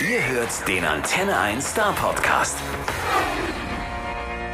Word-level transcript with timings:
Ihr 0.00 0.26
hört 0.28 0.66
den 0.66 0.82
Antenne 0.86 1.38
1 1.38 1.72
Star 1.72 1.92
Podcast. 1.92 2.56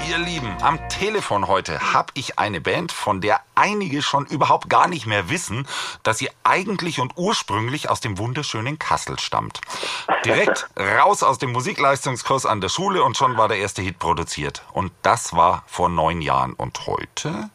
Ihr 0.08 0.18
Lieben, 0.18 0.52
am 0.60 0.88
Telefon 0.88 1.46
heute 1.46 1.92
habe 1.92 2.12
ich 2.14 2.36
eine 2.36 2.60
Band, 2.60 2.90
von 2.90 3.20
der 3.20 3.40
einige 3.54 4.02
schon 4.02 4.26
überhaupt 4.26 4.68
gar 4.68 4.88
nicht 4.88 5.06
mehr 5.06 5.30
wissen, 5.30 5.68
dass 6.02 6.18
sie 6.18 6.30
eigentlich 6.42 7.00
und 7.00 7.12
ursprünglich 7.16 7.88
aus 7.90 8.00
dem 8.00 8.18
wunderschönen 8.18 8.80
Kassel 8.80 9.20
stammt. 9.20 9.60
Direkt 10.24 10.68
raus 10.76 11.22
aus 11.22 11.38
dem 11.38 11.52
Musikleistungskurs 11.52 12.44
an 12.44 12.60
der 12.60 12.68
Schule 12.68 13.04
und 13.04 13.16
schon 13.16 13.36
war 13.36 13.46
der 13.46 13.58
erste 13.58 13.82
Hit 13.82 14.00
produziert. 14.00 14.64
Und 14.72 14.90
das 15.02 15.32
war 15.32 15.62
vor 15.68 15.88
neun 15.88 16.22
Jahren. 16.22 16.54
Und 16.54 16.88
heute? 16.88 17.50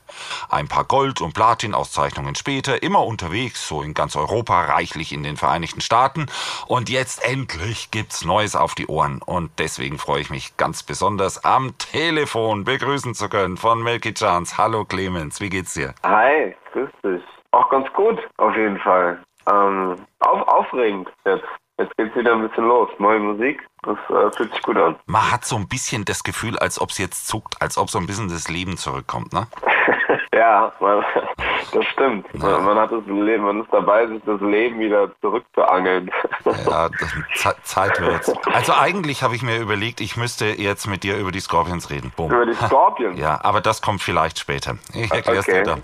Ein 0.50 0.68
paar 0.68 0.86
Gold- 0.86 1.22
und 1.22 1.34
Platin-Auszeichnungen 1.34 2.36
später, 2.36 2.84
immer 2.84 3.06
unterwegs, 3.06 3.68
so 3.68 3.82
in 3.82 3.94
ganz 3.94 4.16
Europa, 4.16 4.62
reichlich 4.62 5.14
in 5.14 5.24
den 5.24 5.38
Vereinigten 5.38 5.82
Staaten. 5.82 6.28
Und 6.68 6.90
jetzt 6.90 7.24
endlich 7.24 7.92
gibt's 7.92 8.26
Neues 8.26 8.56
auf 8.56 8.76
die 8.76 8.88
Ohren. 8.88 9.22
Und 9.22 9.52
deswegen 9.60 9.98
freue 9.98 10.22
ich 10.22 10.30
mich 10.30 10.58
ganz 10.58 10.84
besonders, 10.84 11.44
am 11.44 11.78
Telefon 11.78 12.64
begrüßen 12.64 13.14
zu 13.14 13.30
können 13.30 13.58
von 13.58 13.82
Melky 13.82 14.14
Chance. 14.14 14.58
Hallo 14.58 14.86
Clemens, 14.86 15.42
wie 15.42 15.50
geht's 15.50 15.74
dir? 15.74 15.94
Hi, 16.04 16.56
grüß 16.74 16.90
dich. 17.04 17.24
Auch 17.52 17.70
ganz 17.70 17.92
gut, 17.94 18.18
auf 18.38 18.56
jeden 18.56 18.80
Fall. 18.80 19.22
Ähm, 19.52 19.96
auf, 20.20 20.48
aufregend 20.48 21.10
jetzt. 21.26 21.46
Jetzt 21.78 21.98
geht's 21.98 22.16
wieder 22.16 22.34
ein 22.34 22.48
bisschen 22.48 22.66
los. 22.66 22.90
Neue 23.00 23.20
Musik, 23.20 23.66
das 23.84 23.98
äh, 24.10 24.32
fühlt 24.36 24.54
sich 24.54 24.62
gut 24.62 24.78
an. 24.78 24.96
Man 25.06 25.32
hat 25.32 25.46
so 25.46 25.56
ein 25.56 25.68
bisschen 25.68 26.06
das 26.06 26.24
Gefühl, 26.24 26.58
als 26.60 26.80
ob 26.80 26.90
es 26.90 26.98
jetzt 26.98 27.28
zuckt, 27.28 27.62
als 27.62 27.78
ob 27.78 27.90
so 27.90 27.98
ein 27.98 28.06
bisschen 28.06 28.30
das 28.30 28.48
Leben 28.48 28.78
zurückkommt, 28.78 29.34
ne? 29.34 29.48
ja, 30.34 30.72
man, 30.80 31.04
das 31.74 31.86
stimmt. 31.86 32.28
Ja. 32.34 32.40
Man, 32.40 32.66
man, 32.66 32.78
hat 32.78 32.92
das 32.92 33.06
Leben, 33.06 33.44
man 33.44 33.62
ist 33.62 33.72
dabei, 33.72 34.08
sich 34.08 34.22
das 34.26 34.40
Leben 34.42 34.80
wieder 34.80 35.10
zurückzuangeln. 35.22 36.12
ja, 36.46 36.90
das, 36.90 37.56
Zeit 37.64 38.00
wird's. 38.00 38.32
Also 38.54 38.74
eigentlich 38.74 39.24
habe 39.24 39.36
ich 39.36 39.42
mir 39.42 39.60
überlegt, 39.60 40.00
ich 40.00 40.16
müsste 40.16 40.46
jetzt 40.46 40.88
mit 40.88 41.04
dir 41.04 41.18
über 41.18 41.32
die 41.32 41.40
Scorpions 41.40 41.90
reden. 41.90 42.12
Boom. 42.16 42.32
Über 42.32 42.46
die 42.46 42.54
Scorpions? 42.54 43.20
Ja, 43.20 43.40
aber 43.44 43.62
das 43.62 43.82
kommt 43.82 44.02
vielleicht 44.02 44.40
später. 44.40 44.78
Ich 44.94 45.12
erkläre 45.12 45.40
es 45.40 45.48
okay. 45.48 45.64
dir 45.64 45.64
dann. 45.64 45.82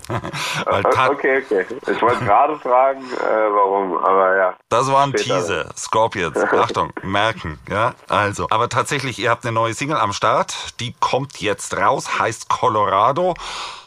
okay, 1.10 1.42
okay. 1.44 1.66
Ich 1.90 2.00
wollte 2.00 2.24
gerade 2.24 2.58
fragen, 2.58 3.00
äh, 3.00 3.52
warum, 3.52 3.96
aber 3.98 4.36
ja. 4.36 4.54
Das 4.68 4.90
war 4.90 5.04
ein 5.04 5.12
Teaser. 5.12 5.66
Scorpions. 5.76 6.36
Achtung, 6.36 6.92
merken, 7.02 7.58
ja. 7.68 7.87
Also, 8.08 8.46
aber 8.50 8.68
tatsächlich, 8.68 9.18
ihr 9.18 9.30
habt 9.30 9.44
eine 9.44 9.52
neue 9.52 9.74
Single 9.74 9.96
am 9.96 10.12
Start. 10.12 10.80
Die 10.80 10.94
kommt 11.00 11.40
jetzt 11.40 11.76
raus, 11.76 12.18
heißt 12.18 12.48
Colorado. 12.48 13.34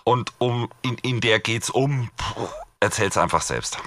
Und 0.03 0.31
um 0.39 0.69
in, 0.81 0.97
in 1.03 1.21
der 1.21 1.39
geht's 1.39 1.69
um. 1.69 2.09
Erzähl's 2.79 3.17
einfach 3.17 3.41
selbst. 3.41 3.77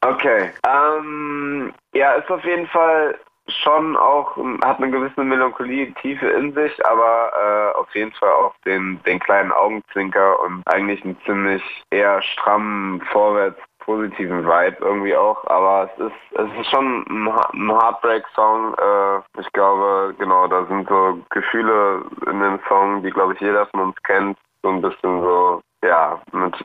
Okay. 0.00 0.50
Ähm, 0.66 1.72
ja, 1.94 2.12
ist 2.12 2.30
auf 2.30 2.44
jeden 2.44 2.66
Fall 2.68 3.18
schon 3.48 3.96
auch, 3.96 4.36
hat 4.64 4.78
eine 4.78 4.90
gewisse 4.90 5.22
Melancholie, 5.22 5.92
Tiefe 6.00 6.28
in 6.28 6.54
sich, 6.54 6.86
aber 6.86 7.30
äh, 7.34 7.78
auf 7.78 7.94
jeden 7.94 8.12
Fall 8.12 8.30
auch 8.30 8.54
den, 8.64 9.00
den 9.04 9.18
kleinen 9.18 9.52
Augenzwinker 9.52 10.40
und 10.40 10.62
eigentlich 10.66 11.04
einen 11.04 11.18
ziemlich 11.26 11.62
eher 11.90 12.22
strammen, 12.22 13.02
vorwärts 13.12 13.60
positiven 13.84 14.44
Vibe 14.44 14.76
irgendwie 14.80 15.16
auch, 15.16 15.44
aber 15.46 15.90
es 15.96 16.06
ist 16.06 16.38
es 16.38 16.60
ist 16.60 16.70
schon 16.70 17.04
ein, 17.08 17.70
Heartbreak-Song. 17.70 18.74
Äh, 18.74 19.40
ich 19.40 19.52
glaube, 19.52 20.14
genau, 20.18 20.46
da 20.46 20.64
sind 20.66 20.88
so 20.88 21.18
Gefühle 21.30 22.02
in 22.26 22.40
dem 22.40 22.58
Song, 22.68 23.02
die 23.02 23.10
glaube 23.10 23.34
ich 23.34 23.40
jeder 23.40 23.66
von 23.66 23.80
uns 23.80 23.96
kennt, 24.04 24.38
so 24.62 24.70
ein 24.70 24.80
bisschen 24.80 25.22
so 25.22 25.60
ja 25.84 26.20
mit 26.32 26.56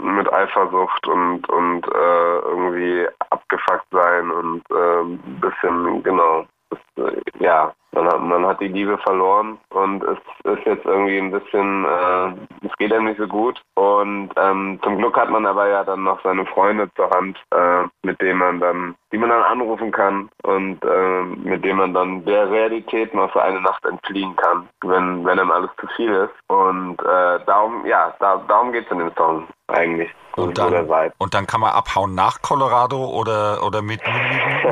mit 0.00 0.32
Eifersucht 0.32 1.06
und 1.08 1.48
und 1.48 1.86
äh, 1.86 2.38
irgendwie 2.40 3.06
abgefuckt 3.30 3.86
sein 3.90 4.30
und 4.30 4.62
äh, 4.70 5.00
ein 5.00 5.40
bisschen 5.40 6.02
genau 6.02 6.46
das, 6.70 7.06
äh, 7.06 7.20
ja 7.40 7.74
man 7.92 8.06
hat, 8.06 8.20
man 8.20 8.46
hat 8.46 8.60
die 8.60 8.68
Liebe 8.68 8.98
verloren 8.98 9.58
und 9.70 10.02
es 10.04 10.18
ist 10.44 10.66
jetzt 10.66 10.84
irgendwie 10.84 11.18
ein 11.18 11.30
bisschen, 11.30 11.84
äh, 11.84 12.66
es 12.66 12.76
geht 12.78 12.92
einem 12.92 13.06
nicht 13.06 13.18
so 13.18 13.26
gut. 13.26 13.60
Und 13.74 14.30
ähm, 14.36 14.78
zum 14.82 14.98
Glück 14.98 15.16
hat 15.16 15.30
man 15.30 15.46
aber 15.46 15.68
ja 15.68 15.84
dann 15.84 16.04
noch 16.04 16.22
seine 16.22 16.46
Freunde 16.46 16.88
zur 16.94 17.10
Hand, 17.10 17.38
äh, 17.50 17.84
mit 18.02 18.20
denen 18.20 18.38
man 18.38 18.60
dann, 18.60 18.94
die 19.12 19.18
man 19.18 19.30
dann 19.30 19.42
anrufen 19.42 19.90
kann 19.90 20.28
und 20.44 20.82
äh, 20.84 21.22
mit 21.22 21.64
denen 21.64 21.78
man 21.78 21.94
dann 21.94 22.24
der 22.24 22.50
Realität 22.50 23.14
mal 23.14 23.28
für 23.30 23.42
eine 23.42 23.60
Nacht 23.60 23.84
entfliehen 23.84 24.36
kann, 24.36 24.68
wenn, 24.82 25.24
wenn 25.24 25.38
einem 25.38 25.50
alles 25.50 25.70
zu 25.80 25.86
viel 25.96 26.12
ist. 26.12 26.34
Und 26.48 27.00
äh, 27.00 27.40
darum, 27.46 27.86
ja, 27.86 28.14
da, 28.20 28.42
darum 28.48 28.72
geht 28.72 28.86
es 28.86 28.92
in 28.92 28.98
dem 28.98 29.12
Song 29.16 29.46
eigentlich. 29.68 30.10
Und 30.36 30.56
dann, 30.56 30.88
und 31.18 31.34
dann 31.34 31.46
kann 31.48 31.60
man 31.60 31.72
abhauen 31.72 32.14
nach 32.14 32.40
Colorado 32.42 33.04
oder, 33.06 33.64
oder 33.66 33.82
mit, 33.82 34.00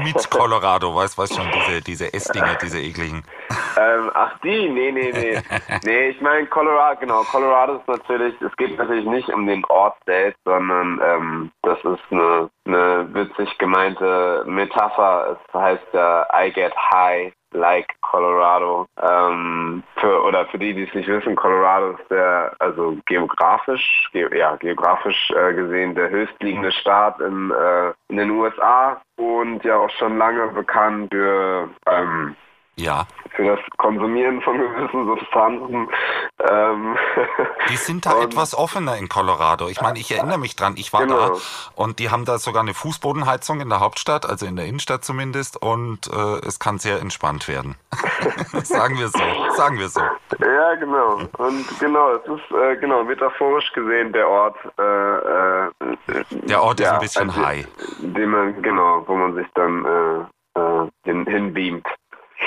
mit 0.03 0.31
Colorado, 0.31 0.95
weißt 0.95 1.19
du 1.19 1.27
schon, 1.27 1.51
diese, 1.53 1.83
diese 1.83 2.15
Essdinger, 2.15 2.57
diese 2.61 2.81
ekligen. 2.81 3.25
Ähm, 3.79 4.11
ach 4.15 4.39
die, 4.41 4.69
nee, 4.69 4.93
nee, 4.93 5.13
nee. 5.13 5.41
nee, 5.85 6.09
ich 6.09 6.21
meine 6.21 6.47
Colorado, 6.47 7.01
genau, 7.01 7.23
Colorado 7.25 7.77
ist 7.77 7.89
natürlich, 7.89 8.35
es 8.41 8.55
geht 8.57 8.79
natürlich 8.79 9.07
nicht 9.07 9.29
um 9.29 9.47
den 9.47 9.65
Ort 9.67 9.97
selbst, 10.07 10.41
sondern 10.45 11.01
ähm, 11.05 11.51
das 11.63 11.79
ist 11.79 12.03
eine, 12.11 12.51
eine 12.67 13.15
witzig 13.15 13.57
gemeinte 13.59 14.45
Metapher. 14.47 15.37
Es 15.37 15.55
heißt 15.55 15.87
ja 15.93 16.27
I 16.33 16.53
get 16.53 16.75
high 16.77 17.33
like 17.53 17.89
Colorado. 18.01 18.87
Ähm, 19.01 19.83
für, 19.97 20.23
oder 20.25 20.47
für 20.47 20.59
die, 20.59 20.75
die 20.75 20.85
es 20.85 20.95
nicht 20.95 21.09
wissen, 21.09 21.37
Colorado 21.37 21.93
ist 21.93 22.11
der, 22.11 22.55
also 22.59 22.97
geografisch, 23.07 24.09
ge 24.13 24.29
ja, 24.37 24.57
geografisch 24.57 25.31
äh, 25.31 25.55
gesehen 25.55 25.95
der 25.95 26.11
höchstliegende 26.11 26.73
Staat 26.73 27.21
in, 27.21 27.51
äh, 27.51 27.93
in 28.09 28.17
den 28.17 28.31
USA 28.31 29.01
und 29.17 29.65
ja 29.65 29.77
auch 29.77 29.91
schon 29.91 30.19
lange 30.19 30.49
bekannt 30.49 31.13
für 31.13 31.69
ähm, 31.87 32.37
ja. 32.79 33.07
Für 33.35 33.45
das 33.45 33.59
Konsumieren 33.77 34.41
von 34.41 34.59
gewissen 34.59 35.07
Substanzen. 35.07 35.89
Ähm, 36.49 36.97
die 37.69 37.77
sind 37.77 38.07
da 38.07 38.23
etwas 38.23 38.57
offener 38.57 38.97
in 38.97 39.09
Colorado. 39.09 39.69
Ich 39.69 39.81
meine, 39.83 39.99
ich 39.99 40.11
erinnere 40.11 40.39
mich 40.39 40.57
dran, 40.57 40.75
ich 40.77 40.93
war 40.93 41.03
genau. 41.03 41.31
da 41.31 41.37
und 41.75 41.99
die 41.99 42.11
haben 42.11 42.25
da 42.25 42.39
sogar 42.39 42.63
eine 42.63 42.75
Fußbodenheizung 42.75 43.61
in 43.61 43.69
der 43.69 43.81
Hauptstadt, 43.81 44.29
also 44.29 44.47
in 44.47 44.57
der 44.57 44.67
Innenstadt 44.67 45.05
zumindest, 45.05 45.61
und 45.61 46.11
äh, 46.13 46.47
es 46.47 46.59
kann 46.59 46.79
sehr 46.79 47.01
entspannt 47.01 47.49
werden. 47.49 47.77
sagen 48.63 48.99
wir 48.99 49.09
so, 49.09 49.21
sagen 49.55 49.79
wir 49.79 49.89
so. 49.89 50.01
Ja, 50.01 50.75
genau. 50.77 51.21
Und 51.39 51.81
genau, 51.81 52.13
es 52.15 52.25
ist 52.25 52.51
äh, 52.53 52.77
genau 52.77 53.05
metaphorisch 53.05 53.73
gesehen 53.73 54.13
der 54.13 54.29
Ort. 54.29 54.57
Äh, 54.79 54.83
äh 54.83 55.71
der 56.31 56.63
Ort 56.63 56.81
ja, 56.81 56.87
ist 56.87 56.93
ein 56.93 57.01
bisschen 57.01 57.31
also, 57.31 57.45
high. 57.45 57.69
Den 57.99 58.31
man, 58.31 58.63
genau, 58.63 59.03
wo 59.07 59.15
man 59.15 59.35
sich 59.35 59.47
dann 59.55 59.85
äh, 59.85 60.61
äh, 60.61 60.89
hin, 61.05 61.27
hinbeamt. 61.27 61.87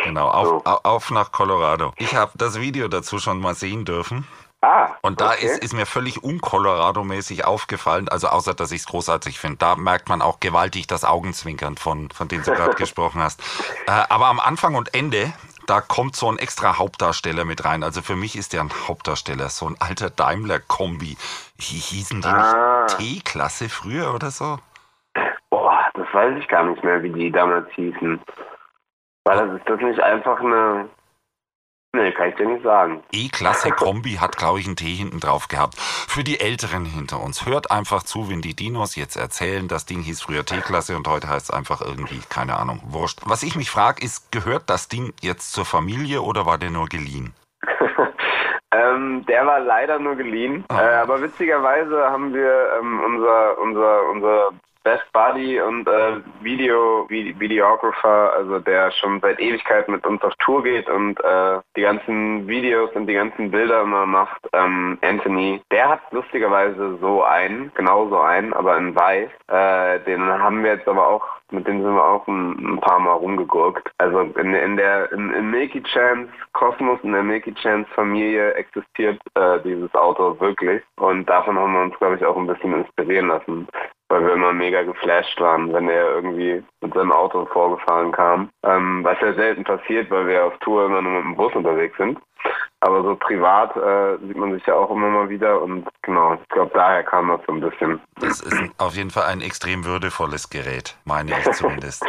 Genau, 0.04 0.30
auf, 0.30 0.48
so. 0.48 0.62
auf 0.66 1.12
nach 1.12 1.32
Colorado. 1.32 1.94
Ich 1.98 2.16
habe 2.16 2.32
das 2.36 2.60
Video 2.60 2.88
dazu 2.88 3.20
schon 3.20 3.40
mal 3.40 3.56
sehen 3.56 3.86
dürfen. 3.86 4.28
Ah, 4.62 4.90
und 5.02 5.22
da 5.22 5.32
okay. 5.32 5.46
ist, 5.46 5.64
ist 5.64 5.74
mir 5.74 5.86
völlig 5.86 6.22
un-Colorado-mäßig 6.22 7.46
aufgefallen, 7.46 8.10
also 8.10 8.28
außer, 8.28 8.54
dass 8.54 8.74
ich 8.74 8.82
es 8.82 8.88
großartig 8.88 9.40
finde. 9.40 9.58
Da 9.58 9.76
merkt 9.78 10.10
man 10.10 10.22
auch 10.22 10.42
gewaltig 10.42 10.86
das 10.86 11.06
Augenzwinkern, 11.06 11.78
von, 11.78 12.10
von 12.12 12.28
dem 12.28 12.44
du 12.44 12.52
gerade 12.52 12.74
gesprochen 12.76 13.22
hast. 13.22 13.42
Äh, 13.88 13.92
aber 14.10 14.28
am 14.28 14.42
Anfang 14.42 14.76
und 14.76 14.94
Ende, 14.94 15.32
da 15.66 15.80
kommt 15.80 16.18
so 16.18 16.30
ein 16.30 16.40
extra 16.40 16.78
Hauptdarsteller 16.78 17.46
mit 17.46 17.64
rein. 17.64 17.84
Also 17.84 18.02
für 18.02 18.18
mich 18.18 18.36
ist 18.36 18.52
der 18.52 18.62
ein 18.62 18.72
Hauptdarsteller, 18.88 19.48
so 19.48 19.66
ein 19.66 19.78
alter 19.80 20.10
Daimler-Kombi. 20.10 21.16
Hießen 21.58 22.22
die 22.22 22.28
ah. 22.28 22.84
nicht 22.84 22.98
T-Klasse 22.98 23.70
früher 23.70 24.14
oder 24.14 24.30
so? 24.30 24.60
Boah, 25.50 25.86
das 25.94 26.08
weiß 26.12 26.38
ich 26.38 26.48
gar 26.50 26.66
nicht 26.66 26.84
mehr, 26.84 27.02
wie 27.02 27.12
die 27.12 27.32
damals 27.32 27.70
hießen. 27.76 28.20
Weil 29.25 29.47
das 29.47 29.59
ist 29.59 29.69
das 29.69 29.80
nicht 29.81 30.00
einfach 30.00 30.40
eine. 30.40 30.90
Nee, 31.91 32.12
kann 32.12 32.30
ich 32.30 32.35
dir 32.35 32.46
nicht 32.46 32.63
sagen. 32.63 33.03
E-Klasse 33.12 33.72
Kombi 33.72 34.18
hat, 34.22 34.38
glaube 34.38 34.59
ich, 34.59 34.68
einen 34.68 34.75
T 34.75 34.85
hinten 34.85 35.19
drauf 35.19 35.47
gehabt. 35.47 35.75
Für 35.80 36.24
die 36.24 36.40
Älteren 36.40 36.85
hinter 36.85 37.19
uns. 37.19 37.47
Hört 37.47 37.72
einfach 37.72 38.03
zu, 38.03 38.29
wenn 38.29 38.41
die 38.41 38.56
Dinos 38.56 38.96
jetzt 38.96 39.16
erzählen, 39.16 39.68
das 39.68 39.88
Ding 39.88 40.02
hieß 40.02 40.22
früher 40.22 40.46
T-Klasse 40.46 40.96
und 40.96 41.08
heute 41.08 41.28
heißt 41.29 41.50
es 41.50 41.52
einfach 41.52 41.81
irgendwie, 41.81 42.19
keine 42.29 42.58
Ahnung, 42.58 42.79
wurscht. 42.85 43.22
Was 43.26 43.41
ich 43.41 43.55
mich 43.55 43.72
frage, 43.72 44.03
ist, 44.05 44.32
gehört 44.32 44.70
das 44.70 44.88
Ding 44.88 45.14
jetzt 45.22 45.52
zur 45.52 45.66
Familie 45.66 46.22
oder 46.22 46.46
war 46.46 46.59
der 46.59 46.70
nur 46.70 46.88
geliehen? 46.88 47.34
ähm, 48.72 49.26
der 49.28 49.47
war 49.47 49.59
leider 49.59 49.97
nur 49.97 50.16
geliehen. 50.16 50.66
Oh. 50.70 50.76
Äh, 50.76 50.94
aber 50.94 51.23
witzigerweise 51.23 52.03
haben 52.11 52.35
wir 52.35 52.78
ähm, 52.79 53.02
unser, 53.03 53.58
unser, 53.58 54.09
unser 54.11 54.52
Best 54.84 55.11
Buddy 55.11 55.59
und 55.59 55.87
äh, 55.87 56.17
Video, 56.41 57.05
Videographer, 57.09 58.34
also 58.34 58.59
der 58.59 58.91
schon 58.91 59.20
seit 59.20 59.40
Ewigkeit 59.40 59.90
mit 59.90 60.05
uns 60.05 60.22
auf 60.22 60.34
Tour 60.40 60.64
geht 60.64 60.90
und 60.90 61.20
äh, 61.23 61.59
die 61.76 61.81
ganzen 61.81 62.47
Videos 62.47 62.90
und 62.93 63.08
die 63.08 63.14
ganzen 63.14 63.52
Bilder 63.52 63.81
immer 63.81 64.05
macht, 64.05 64.41
ähm, 64.53 64.97
Anthony, 65.02 65.61
der 65.72 65.90
hat 65.90 66.02
lustigerweise 66.11 66.97
so 67.02 67.23
einen, 67.23 67.72
genauso 67.76 68.20
einen, 68.20 68.53
aber 68.53 68.78
in 68.78 68.96
weiß. 68.96 69.29
Äh, 69.47 69.99
den 70.05 70.26
haben 70.26 70.64
wir 70.64 70.76
jetzt 70.76 70.87
aber 70.87 71.08
auch, 71.08 71.25
mit 71.52 71.67
dem 71.67 71.82
sind 71.82 71.93
wir 71.93 72.05
auch 72.05 72.25
ein, 72.28 72.75
ein 72.75 72.79
paar 72.79 72.99
Mal 72.99 73.14
rumgegurkt. 73.14 73.91
Also 73.97 74.22
in, 74.22 74.53
in 74.53 74.78
der 74.78 75.11
in, 75.11 75.32
in 75.32 75.52
Milky 75.52 75.84
Chance 75.84 76.32
Kosmos, 76.53 76.99
in 77.03 77.11
der 77.11 77.23
Milky 77.23 77.53
Chance 77.55 77.90
Familie 77.96 78.53
existiert 78.53 79.20
äh, 79.35 79.59
dieses 79.61 79.93
Auto 79.93 80.40
wirklich 80.40 80.82
und 80.97 81.28
davon 81.28 81.58
haben 81.58 81.73
wir 81.73 81.82
uns, 81.82 81.97
glaube 81.97 82.16
ich, 82.16 82.25
auch 82.25 82.37
ein 82.37 82.47
bisschen 82.47 82.73
inspirieren 82.73 83.28
lassen. 83.28 83.67
Weil 84.09 84.26
wir 84.26 84.34
immer 84.34 84.53
mega 84.53 84.84
geflasht 84.84 85.40
waren, 85.40 85.72
wenn 85.72 85.88
er 85.88 86.16
irgendwie 86.16 86.64
mit 86.82 86.94
seinem 86.94 87.11
Auto 87.11 87.46
vorgefahren 87.46 88.11
kam. 88.11 88.50
Ähm, 88.64 89.03
was 89.03 89.17
ja 89.22 89.34
selten 89.34 89.64
passiert, 89.64 90.09
weil 90.09 90.28
wir 90.28 90.46
auf 90.46 90.58
Tour 90.59 90.85
immer 90.85 91.02
nur 91.02 91.14
mit 91.14 91.23
dem 91.23 91.35
Bus 91.35 91.53
unterwegs 91.53 91.96
sind. 91.97 92.20
Aber 92.82 93.03
so 93.03 93.16
privat 93.16 93.76
äh, 93.76 94.17
sieht 94.26 94.38
man 94.38 94.53
sich 94.53 94.66
ja 94.66 94.73
auch 94.73 94.90
immer 94.90 95.09
mal 95.09 95.29
wieder 95.29 95.61
und 95.61 95.85
genau, 96.02 96.35
ich 96.35 96.50
glaube, 96.50 96.72
daher 96.73 97.03
kam 97.03 97.28
das 97.28 97.41
so 97.46 97.53
ein 97.53 97.59
bisschen. 97.59 98.00
Das 98.22 98.40
ist 98.40 98.72
auf 98.78 98.96
jeden 98.96 99.09
Fall 99.09 99.26
ein 99.26 99.41
extrem 99.41 99.84
würdevolles 99.84 100.50
Gerät, 100.50 100.97
meine 101.03 101.32
ich 101.32 101.52
zumindest. 101.52 102.06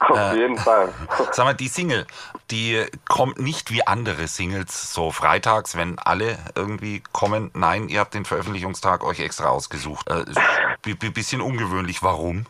Auf 0.00 0.16
äh, 0.16 0.36
jeden 0.36 0.56
Fall. 0.56 0.92
Sag 1.32 1.44
mal, 1.44 1.54
die 1.54 1.68
Single, 1.68 2.06
die 2.50 2.84
kommt 3.08 3.40
nicht 3.40 3.72
wie 3.72 3.86
andere 3.86 4.26
Singles 4.26 4.92
so 4.92 5.10
freitags, 5.10 5.76
wenn 5.76 5.98
alle 5.98 6.38
irgendwie 6.54 7.02
kommen. 7.12 7.50
Nein, 7.54 7.88
ihr 7.88 8.00
habt 8.00 8.14
den 8.14 8.24
Veröffentlichungstag 8.24 9.04
euch 9.04 9.20
extra 9.20 9.48
ausgesucht. 9.48 10.08
Äh, 10.10 10.24
bisschen 11.10 11.40
ungewöhnlich. 11.40 12.02
Warum? 12.02 12.46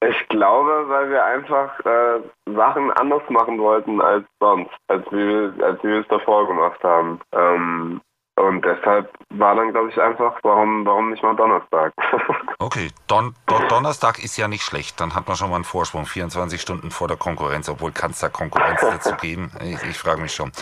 Ich 0.00 0.28
glaube, 0.28 0.88
weil 0.88 1.10
wir 1.10 1.24
einfach 1.24 1.78
äh, 1.80 2.20
Sachen 2.54 2.90
anders 2.92 3.22
machen 3.28 3.58
wollten 3.58 4.00
als 4.00 4.24
sonst, 4.38 4.70
als 4.88 5.04
wir, 5.10 5.54
als 5.64 5.82
wir 5.82 6.00
es 6.00 6.08
davor 6.08 6.46
gemacht 6.46 6.82
haben. 6.82 7.20
Ähm, 7.32 8.00
und 8.44 8.64
deshalb 8.64 9.12
war 9.30 9.54
dann, 9.54 9.72
glaube 9.72 9.90
ich, 9.90 10.00
einfach, 10.00 10.34
warum, 10.42 10.84
warum 10.84 11.10
nicht 11.10 11.22
mal 11.22 11.34
Donnerstag? 11.34 11.92
okay, 12.58 12.88
Don, 13.06 13.34
Don, 13.46 13.66
Donnerstag 13.68 14.22
ist 14.22 14.36
ja 14.36 14.48
nicht 14.48 14.62
schlecht. 14.62 15.00
Dann 15.00 15.14
hat 15.14 15.26
man 15.26 15.36
schon 15.36 15.50
mal 15.50 15.56
einen 15.56 15.64
Vorsprung, 15.64 16.06
24 16.06 16.60
Stunden 16.60 16.90
vor 16.90 17.08
der 17.08 17.16
Konkurrenz, 17.16 17.68
obwohl 17.68 17.92
kann 17.92 18.10
es 18.10 18.20
da 18.20 18.28
Konkurrenz 18.28 18.80
dazu 18.82 19.14
geben? 19.16 19.50
Ich, 19.62 19.82
ich 19.82 19.98
frage 19.98 20.20
mich 20.20 20.34
schon. 20.34 20.52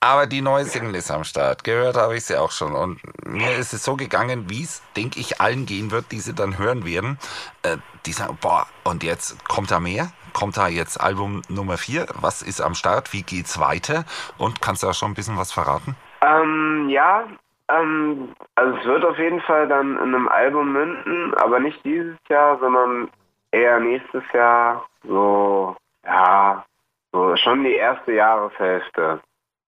Aber 0.00 0.26
die 0.26 0.40
neue 0.40 0.64
Single 0.64 0.96
ist 0.96 1.12
am 1.12 1.22
Start. 1.22 1.62
Gehört 1.62 1.96
habe 1.96 2.16
ich 2.16 2.24
sie 2.24 2.36
auch 2.36 2.50
schon. 2.50 2.74
Und 2.74 3.00
mir 3.24 3.56
ist 3.56 3.72
es 3.72 3.84
so 3.84 3.94
gegangen, 3.94 4.50
wie 4.50 4.64
es, 4.64 4.82
denke 4.96 5.20
ich, 5.20 5.40
allen 5.40 5.64
gehen 5.64 5.92
wird, 5.92 6.10
die 6.10 6.18
sie 6.18 6.34
dann 6.34 6.58
hören 6.58 6.84
werden. 6.84 7.18
Äh, 7.62 7.76
die 8.04 8.12
sagen, 8.12 8.36
boah, 8.40 8.66
und 8.82 9.04
jetzt 9.04 9.44
kommt 9.48 9.70
da 9.70 9.78
mehr? 9.78 10.10
Kommt 10.32 10.56
da 10.56 10.66
jetzt 10.66 11.00
Album 11.00 11.42
Nummer 11.48 11.78
4? 11.78 12.06
Was 12.14 12.42
ist 12.42 12.60
am 12.60 12.74
Start? 12.74 13.12
Wie 13.12 13.22
geht's 13.22 13.60
weiter? 13.60 14.04
Und 14.38 14.60
kannst 14.60 14.82
du 14.82 14.88
da 14.88 14.94
schon 14.94 15.12
ein 15.12 15.14
bisschen 15.14 15.38
was 15.38 15.52
verraten? 15.52 15.94
Ähm, 16.24 16.88
ja, 16.88 17.26
ähm, 17.68 18.34
also 18.54 18.78
es 18.78 18.84
wird 18.84 19.04
auf 19.04 19.18
jeden 19.18 19.40
Fall 19.40 19.68
dann 19.68 19.96
in 19.98 20.14
einem 20.14 20.28
Album 20.28 20.72
münden, 20.72 21.34
aber 21.34 21.58
nicht 21.60 21.84
dieses 21.84 22.16
Jahr, 22.28 22.58
sondern 22.58 23.10
eher 23.50 23.80
nächstes 23.80 24.22
Jahr. 24.32 24.86
So, 25.04 25.76
ja, 26.04 26.64
so 27.12 27.36
schon 27.36 27.64
die 27.64 27.74
erste 27.74 28.12
Jahreshälfte 28.12 29.20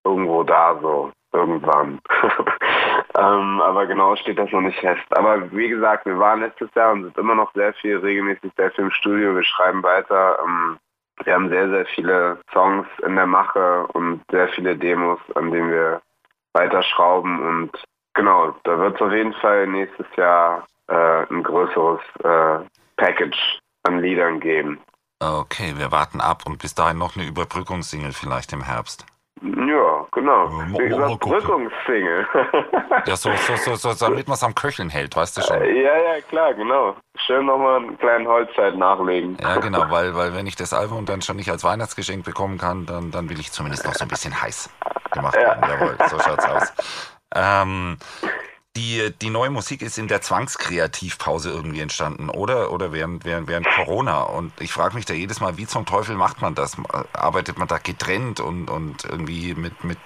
irgendwo 0.04 0.42
da 0.42 0.78
so 0.80 1.12
irgendwann. 1.32 1.98
ähm, 3.18 3.60
aber 3.60 3.86
genau 3.86 4.14
steht 4.16 4.38
das 4.38 4.50
noch 4.52 4.60
nicht 4.60 4.78
fest. 4.78 5.04
Aber 5.10 5.50
wie 5.52 5.68
gesagt, 5.68 6.06
wir 6.06 6.18
waren 6.18 6.40
letztes 6.40 6.72
Jahr 6.74 6.92
und 6.92 7.04
sind 7.04 7.18
immer 7.18 7.34
noch 7.34 7.52
sehr 7.54 7.74
viel, 7.74 7.98
regelmäßig 7.98 8.52
sehr 8.56 8.70
viel 8.72 8.84
im 8.84 8.90
Studio. 8.90 9.34
Wir 9.34 9.44
schreiben 9.44 9.82
weiter. 9.82 10.38
Ähm, 10.44 10.78
wir 11.24 11.34
haben 11.34 11.48
sehr, 11.48 11.68
sehr 11.68 11.86
viele 11.86 12.38
Songs 12.52 12.86
in 13.04 13.16
der 13.16 13.26
Mache 13.26 13.86
und 13.92 14.22
sehr 14.30 14.48
viele 14.48 14.76
Demos, 14.76 15.20
an 15.34 15.50
denen 15.50 15.70
wir 15.70 16.00
weiterschrauben. 16.54 17.40
Und 17.40 17.70
genau, 18.14 18.54
da 18.64 18.78
wird 18.78 18.96
es 18.96 19.02
auf 19.02 19.12
jeden 19.12 19.34
Fall 19.34 19.66
nächstes 19.66 20.06
Jahr 20.16 20.66
äh, 20.88 21.26
ein 21.30 21.42
größeres 21.42 22.00
äh, 22.22 22.64
Package 22.96 23.60
an 23.82 24.00
Liedern 24.00 24.40
geben. 24.40 24.80
Okay, 25.20 25.74
wir 25.76 25.92
warten 25.92 26.20
ab 26.20 26.42
und 26.46 26.58
bis 26.58 26.74
dahin 26.74 26.98
noch 26.98 27.16
eine 27.16 27.26
Überbrückungssingle 27.26 28.12
vielleicht 28.12 28.52
im 28.52 28.64
Herbst. 28.64 29.06
Genau. 30.14 30.48
Wie 30.48 30.88
gesagt, 30.88 31.26
Rückungssingle. 31.26 32.26
ja, 33.06 33.16
so, 33.16 33.30
so, 33.34 33.56
so, 33.56 33.74
so, 33.74 34.06
damit 34.06 34.28
man 34.28 34.34
es 34.34 34.42
am 34.44 34.54
Köcheln 34.54 34.88
hält, 34.88 35.16
weißt 35.16 35.36
du 35.36 35.42
schon. 35.42 35.62
Ja, 35.64 35.96
ja, 35.96 36.20
klar, 36.28 36.54
genau. 36.54 36.96
Schön 37.16 37.46
nochmal 37.46 37.78
einen 37.78 37.98
kleinen 37.98 38.26
Holzzeit 38.26 38.76
nachlegen. 38.76 39.36
Ja, 39.40 39.56
genau, 39.56 39.90
weil, 39.90 40.14
weil 40.16 40.34
wenn 40.34 40.46
ich 40.46 40.56
das 40.56 40.72
Album 40.72 41.04
dann 41.04 41.20
schon 41.22 41.36
nicht 41.36 41.50
als 41.50 41.64
Weihnachtsgeschenk 41.64 42.24
bekommen 42.24 42.58
kann, 42.58 42.86
dann, 42.86 43.10
dann 43.10 43.28
will 43.28 43.40
ich 43.40 43.50
zumindest 43.50 43.84
noch 43.84 43.94
so 43.94 44.04
ein 44.04 44.08
bisschen 44.08 44.40
heiß 44.40 44.70
gemacht 45.10 45.34
werden. 45.34 45.62
Ja. 45.62 45.74
Jawohl, 45.74 45.96
so 46.08 46.18
schaut's 46.20 46.44
aus. 46.44 46.72
Ähm, 47.36 47.98
die, 48.76 49.12
die 49.22 49.30
neue 49.30 49.50
Musik 49.50 49.82
ist 49.82 49.98
in 49.98 50.08
der 50.08 50.20
Zwangskreativpause 50.20 51.50
irgendwie 51.50 51.80
entstanden, 51.80 52.28
oder? 52.28 52.72
Oder 52.72 52.92
während, 52.92 53.24
während, 53.24 53.48
während 53.48 53.66
Corona. 53.68 54.22
Und 54.22 54.52
ich 54.60 54.72
frage 54.72 54.96
mich 54.96 55.04
da 55.04 55.14
jedes 55.14 55.40
Mal, 55.40 55.56
wie 55.56 55.66
zum 55.66 55.86
Teufel 55.86 56.16
macht 56.16 56.42
man 56.42 56.54
das? 56.54 56.76
Arbeitet 57.12 57.56
man 57.56 57.68
da 57.68 57.78
getrennt 57.78 58.40
und, 58.40 58.68
und 58.68 59.04
irgendwie 59.04 59.54
mit, 59.54 59.84
mit 59.84 59.98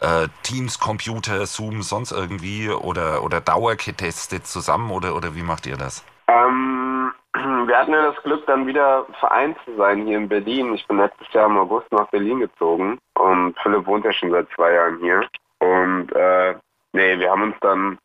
äh, 0.00 0.28
Teams, 0.42 0.78
Computer, 0.78 1.44
Zoom, 1.46 1.82
sonst 1.82 2.12
irgendwie 2.12 2.70
oder, 2.70 3.22
oder 3.22 3.40
dauergetestet 3.40 4.46
zusammen 4.46 4.90
oder, 4.90 5.14
oder 5.14 5.34
wie 5.34 5.42
macht 5.42 5.66
ihr 5.66 5.76
das? 5.76 6.02
Ähm, 6.28 7.12
wir 7.34 7.76
hatten 7.76 7.92
ja 7.92 8.10
das 8.10 8.22
Glück, 8.22 8.46
dann 8.46 8.66
wieder 8.66 9.06
vereint 9.20 9.58
zu 9.66 9.76
sein 9.76 10.06
hier 10.06 10.16
in 10.16 10.28
Berlin. 10.28 10.72
Ich 10.74 10.86
bin 10.86 10.96
letztes 10.96 11.30
Jahr 11.32 11.46
im 11.46 11.58
August 11.58 11.92
nach 11.92 12.08
Berlin 12.08 12.40
gezogen 12.40 12.98
und 13.18 13.54
Philipp 13.62 13.86
wohnt 13.86 14.06
ja 14.06 14.12
schon 14.14 14.30
seit 14.30 14.48
zwei 14.56 14.72
Jahren 14.72 14.98
hier. 15.00 15.28
Und 15.60 16.12
äh, 16.12 16.54
Nee, 16.92 17.18
wir 17.18 17.30
haben 17.30 17.42
uns 17.42 17.56
dann, 17.60 17.98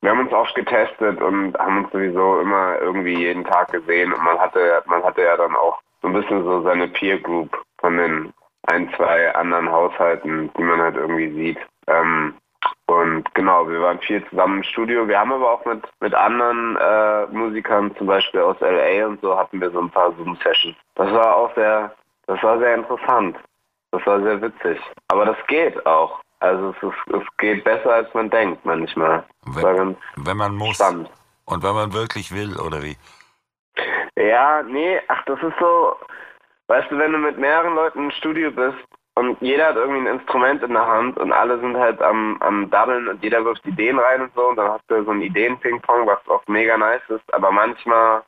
wir 0.00 0.10
haben 0.10 0.20
uns 0.20 0.32
oft 0.32 0.54
getestet 0.54 1.20
und 1.20 1.58
haben 1.58 1.84
uns 1.84 1.92
sowieso 1.92 2.40
immer 2.40 2.78
irgendwie 2.80 3.18
jeden 3.18 3.44
Tag 3.44 3.72
gesehen 3.72 4.12
und 4.12 4.22
man 4.22 4.38
hatte, 4.38 4.82
man 4.86 5.02
hatte 5.02 5.22
ja 5.22 5.36
dann 5.36 5.54
auch 5.54 5.80
so 6.02 6.08
ein 6.08 6.14
bisschen 6.14 6.44
so 6.44 6.62
seine 6.62 6.88
Peer 6.88 7.18
Group 7.18 7.56
von 7.78 7.96
den 7.96 8.32
ein, 8.66 8.92
zwei 8.96 9.34
anderen 9.34 9.70
Haushalten, 9.70 10.50
die 10.56 10.62
man 10.62 10.80
halt 10.80 10.96
irgendwie 10.96 11.32
sieht. 11.32 11.58
Ähm, 11.86 12.34
und 12.86 13.34
genau, 13.34 13.68
wir 13.68 13.80
waren 13.80 13.98
viel 14.00 14.24
zusammen 14.28 14.58
im 14.58 14.62
Studio. 14.62 15.08
Wir 15.08 15.18
haben 15.18 15.32
aber 15.32 15.52
auch 15.52 15.64
mit, 15.64 15.82
mit 16.00 16.14
anderen 16.14 16.76
äh, 16.76 17.26
Musikern, 17.26 17.94
zum 17.96 18.06
Beispiel 18.06 18.40
aus 18.40 18.60
LA 18.60 19.06
und 19.06 19.20
so, 19.20 19.36
hatten 19.36 19.60
wir 19.60 19.70
so 19.70 19.80
ein 19.80 19.90
paar 19.90 20.12
Zoom-Sessions. 20.16 20.76
Das 20.94 21.10
war 21.12 21.36
auch 21.36 21.54
sehr, 21.54 21.94
das 22.26 22.42
war 22.42 22.58
sehr 22.58 22.74
interessant. 22.74 23.36
Das 23.90 24.04
war 24.06 24.20
sehr 24.22 24.40
witzig. 24.42 24.78
Aber 25.08 25.24
das 25.24 25.36
geht 25.46 25.84
auch. 25.86 26.20
Also 26.44 26.74
es, 26.76 26.82
ist, 26.82 27.14
es 27.14 27.36
geht 27.38 27.64
besser, 27.64 27.90
als 27.90 28.12
man 28.12 28.28
denkt 28.28 28.62
manchmal. 28.66 29.24
Wenn, 29.46 29.96
wenn 30.16 30.36
man 30.36 30.54
muss. 30.54 30.76
Spannend. 30.76 31.08
Und 31.46 31.62
wenn 31.62 31.74
man 31.74 31.94
wirklich 31.94 32.34
will, 32.34 32.60
oder 32.60 32.82
wie? 32.82 32.96
Ja, 34.16 34.62
nee, 34.62 35.00
ach, 35.08 35.24
das 35.24 35.42
ist 35.42 35.58
so, 35.58 35.96
weißt 36.66 36.90
du, 36.90 36.98
wenn 36.98 37.12
du 37.12 37.18
mit 37.18 37.38
mehreren 37.38 37.74
Leuten 37.74 38.04
im 38.04 38.10
Studio 38.10 38.50
bist 38.50 38.76
und 39.14 39.40
jeder 39.40 39.68
hat 39.68 39.76
irgendwie 39.76 40.00
ein 40.00 40.18
Instrument 40.18 40.62
in 40.62 40.74
der 40.74 40.86
Hand 40.86 41.16
und 41.18 41.32
alle 41.32 41.58
sind 41.60 41.78
halt 41.78 42.02
am, 42.02 42.36
am 42.40 42.70
Daddeln 42.70 43.08
und 43.08 43.22
jeder 43.22 43.42
wirft 43.44 43.64
Ideen 43.64 43.98
rein 43.98 44.20
und 44.22 44.34
so 44.34 44.48
und 44.48 44.56
dann 44.56 44.70
hast 44.70 44.84
du 44.88 45.02
so 45.02 45.12
ein 45.12 45.22
Ideen-Ping-Pong, 45.22 46.06
was 46.06 46.20
auch 46.28 46.46
mega 46.46 46.76
nice 46.76 47.08
ist, 47.08 47.34
aber 47.34 47.50
manchmal 47.52 48.22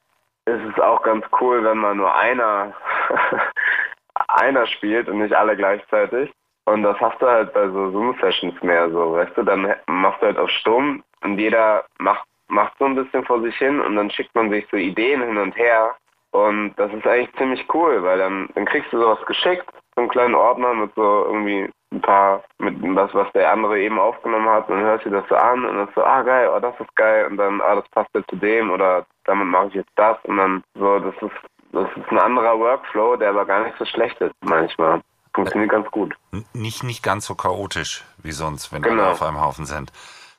ist 0.46 0.62
es 0.72 0.82
auch 0.82 1.02
ganz 1.02 1.26
cool, 1.40 1.62
wenn 1.64 1.78
man 1.78 1.98
nur 1.98 2.14
einer, 2.14 2.72
einer 4.28 4.66
spielt 4.66 5.08
und 5.08 5.18
nicht 5.18 5.34
alle 5.34 5.54
gleichzeitig. 5.54 6.32
Und 6.66 6.82
das 6.82 6.98
hast 7.00 7.20
du 7.22 7.26
halt 7.26 7.52
bei 7.54 7.68
so 7.68 7.90
Zoom-Sessions 7.90 8.60
mehr 8.62 8.90
so, 8.90 9.14
weißt 9.14 9.36
du, 9.36 9.42
dann 9.44 9.72
machst 9.86 10.20
du 10.20 10.26
halt 10.26 10.38
auf 10.38 10.50
Stumm 10.50 11.02
und 11.22 11.38
jeder 11.38 11.84
macht, 11.98 12.26
macht 12.48 12.72
so 12.78 12.86
ein 12.86 12.96
bisschen 12.96 13.24
vor 13.24 13.40
sich 13.40 13.56
hin 13.56 13.80
und 13.80 13.94
dann 13.96 14.10
schickt 14.10 14.34
man 14.34 14.50
sich 14.50 14.66
so 14.70 14.76
Ideen 14.76 15.22
hin 15.22 15.38
und 15.38 15.56
her. 15.56 15.94
Und 16.32 16.74
das 16.76 16.92
ist 16.92 17.06
eigentlich 17.06 17.34
ziemlich 17.36 17.64
cool, 17.72 18.02
weil 18.02 18.18
dann, 18.18 18.48
dann 18.54 18.64
kriegst 18.66 18.92
du 18.92 19.00
sowas 19.00 19.24
geschickt, 19.26 19.66
so 19.94 20.02
einen 20.02 20.10
kleinen 20.10 20.34
Ordner 20.34 20.74
mit 20.74 20.92
so 20.96 21.24
irgendwie 21.26 21.70
ein 21.92 22.00
paar, 22.00 22.42
mit 22.58 22.74
was, 22.96 23.14
was 23.14 23.30
der 23.32 23.50
andere 23.50 23.78
eben 23.80 23.98
aufgenommen 23.98 24.48
hat 24.48 24.68
und 24.68 24.76
dann 24.76 24.84
hörst 24.84 25.06
du 25.06 25.10
das 25.10 25.24
so 25.28 25.36
an 25.36 25.64
und 25.64 25.76
dann 25.76 25.88
so, 25.94 26.02
ah 26.02 26.22
geil, 26.22 26.50
oh 26.54 26.58
das 26.58 26.78
ist 26.80 26.94
geil 26.96 27.26
und 27.30 27.36
dann, 27.36 27.60
ah 27.60 27.76
das 27.76 27.88
passt 27.90 28.10
ja 28.14 28.20
zu 28.28 28.36
dem 28.36 28.70
oder 28.70 29.06
damit 29.24 29.46
mache 29.46 29.68
ich 29.68 29.74
jetzt 29.74 29.92
das 29.94 30.18
und 30.24 30.36
dann 30.36 30.64
so, 30.74 30.98
das 30.98 31.14
ist, 31.22 31.36
das 31.72 31.88
ist 31.96 32.10
ein 32.10 32.18
anderer 32.18 32.58
Workflow, 32.58 33.16
der 33.16 33.30
aber 33.30 33.46
gar 33.46 33.64
nicht 33.64 33.78
so 33.78 33.84
schlecht 33.84 34.20
ist 34.20 34.34
manchmal. 34.40 35.00
Funktioniert 35.36 35.70
ganz 35.70 35.90
gut. 35.90 36.14
Nicht, 36.54 36.82
nicht 36.82 37.02
ganz 37.02 37.26
so 37.26 37.34
chaotisch 37.34 38.04
wie 38.22 38.32
sonst, 38.32 38.72
wenn 38.72 38.80
genau. 38.80 38.96
wir 38.96 39.10
auf 39.10 39.22
einem 39.22 39.40
Haufen 39.40 39.66
sind. 39.66 39.92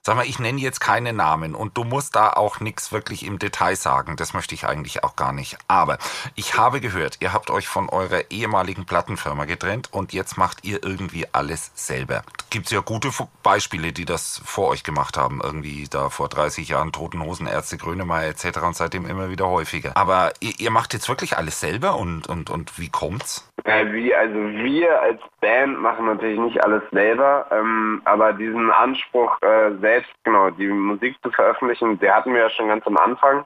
Sag 0.08 0.16
mal, 0.16 0.26
ich 0.26 0.40
nenne 0.40 0.62
jetzt 0.62 0.80
keine 0.80 1.12
Namen 1.12 1.54
und 1.54 1.76
du 1.76 1.84
musst 1.84 2.16
da 2.16 2.30
auch 2.30 2.62
nichts 2.62 2.94
wirklich 2.94 3.26
im 3.26 3.40
Detail 3.40 3.76
sagen. 3.76 4.16
Das 4.16 4.34
möchte 4.34 4.56
ich 4.56 4.66
eigentlich 4.66 5.04
auch 5.04 5.18
gar 5.18 5.34
nicht. 5.34 5.58
Aber 5.68 5.98
ich 6.34 6.58
habe 6.58 6.80
gehört, 6.80 7.18
ihr 7.20 7.34
habt 7.34 7.50
euch 7.50 7.68
von 7.68 7.90
eurer 7.90 8.22
ehemaligen 8.30 8.86
Plattenfirma 8.86 9.44
getrennt 9.44 9.90
und 9.92 10.14
jetzt 10.14 10.38
macht 10.38 10.64
ihr 10.64 10.82
irgendwie 10.82 11.26
alles 11.34 11.74
selber. 11.76 12.22
Gibt 12.50 12.68
es 12.68 12.72
ja 12.72 12.80
gute 12.80 13.10
Beispiele, 13.44 13.92
die 13.92 14.06
das 14.06 14.42
vor 14.46 14.70
euch 14.70 14.86
gemacht 14.86 15.18
haben. 15.18 15.42
Irgendwie 15.44 15.90
da 15.90 16.08
vor 16.08 16.30
30 16.30 16.70
Jahren 16.70 16.94
Toten 16.94 17.22
Hosen, 17.22 17.46
Ärzte, 17.46 17.76
Grönemeyer 17.76 18.30
etc. 18.30 18.60
und 18.62 18.78
seitdem 18.78 19.06
immer 19.06 19.30
wieder 19.30 19.50
häufiger. 19.50 19.92
Aber 19.96 20.32
ihr, 20.40 20.54
ihr 20.58 20.72
macht 20.72 20.94
jetzt 20.94 21.10
wirklich 21.10 21.36
alles 21.36 21.60
selber 21.60 21.98
und, 21.98 22.28
und, 22.28 22.50
und 22.50 22.80
wie 22.80 22.88
kommt's? 22.88 23.52
Ja, 23.66 23.92
wie, 23.92 24.16
also 24.16 24.36
wir 24.36 25.02
als 25.02 25.20
Band 25.42 25.82
machen 25.82 26.06
natürlich 26.06 26.40
nicht 26.40 26.64
alles 26.64 26.84
selber, 26.92 27.48
ähm, 27.52 28.02
aber 28.06 28.32
diesen 28.32 28.72
Anspruch 28.72 29.38
äh, 29.42 29.72
selbst, 29.98 30.14
genau, 30.24 30.50
die 30.52 30.68
Musik 30.68 31.16
zu 31.24 31.32
veröffentlichen, 31.32 32.00
der 32.00 32.16
hatten 32.16 32.34
wir 32.34 32.42
ja 32.42 32.50
schon 32.50 32.68
ganz 32.68 32.86
am 32.86 32.98
Anfang. 32.98 33.46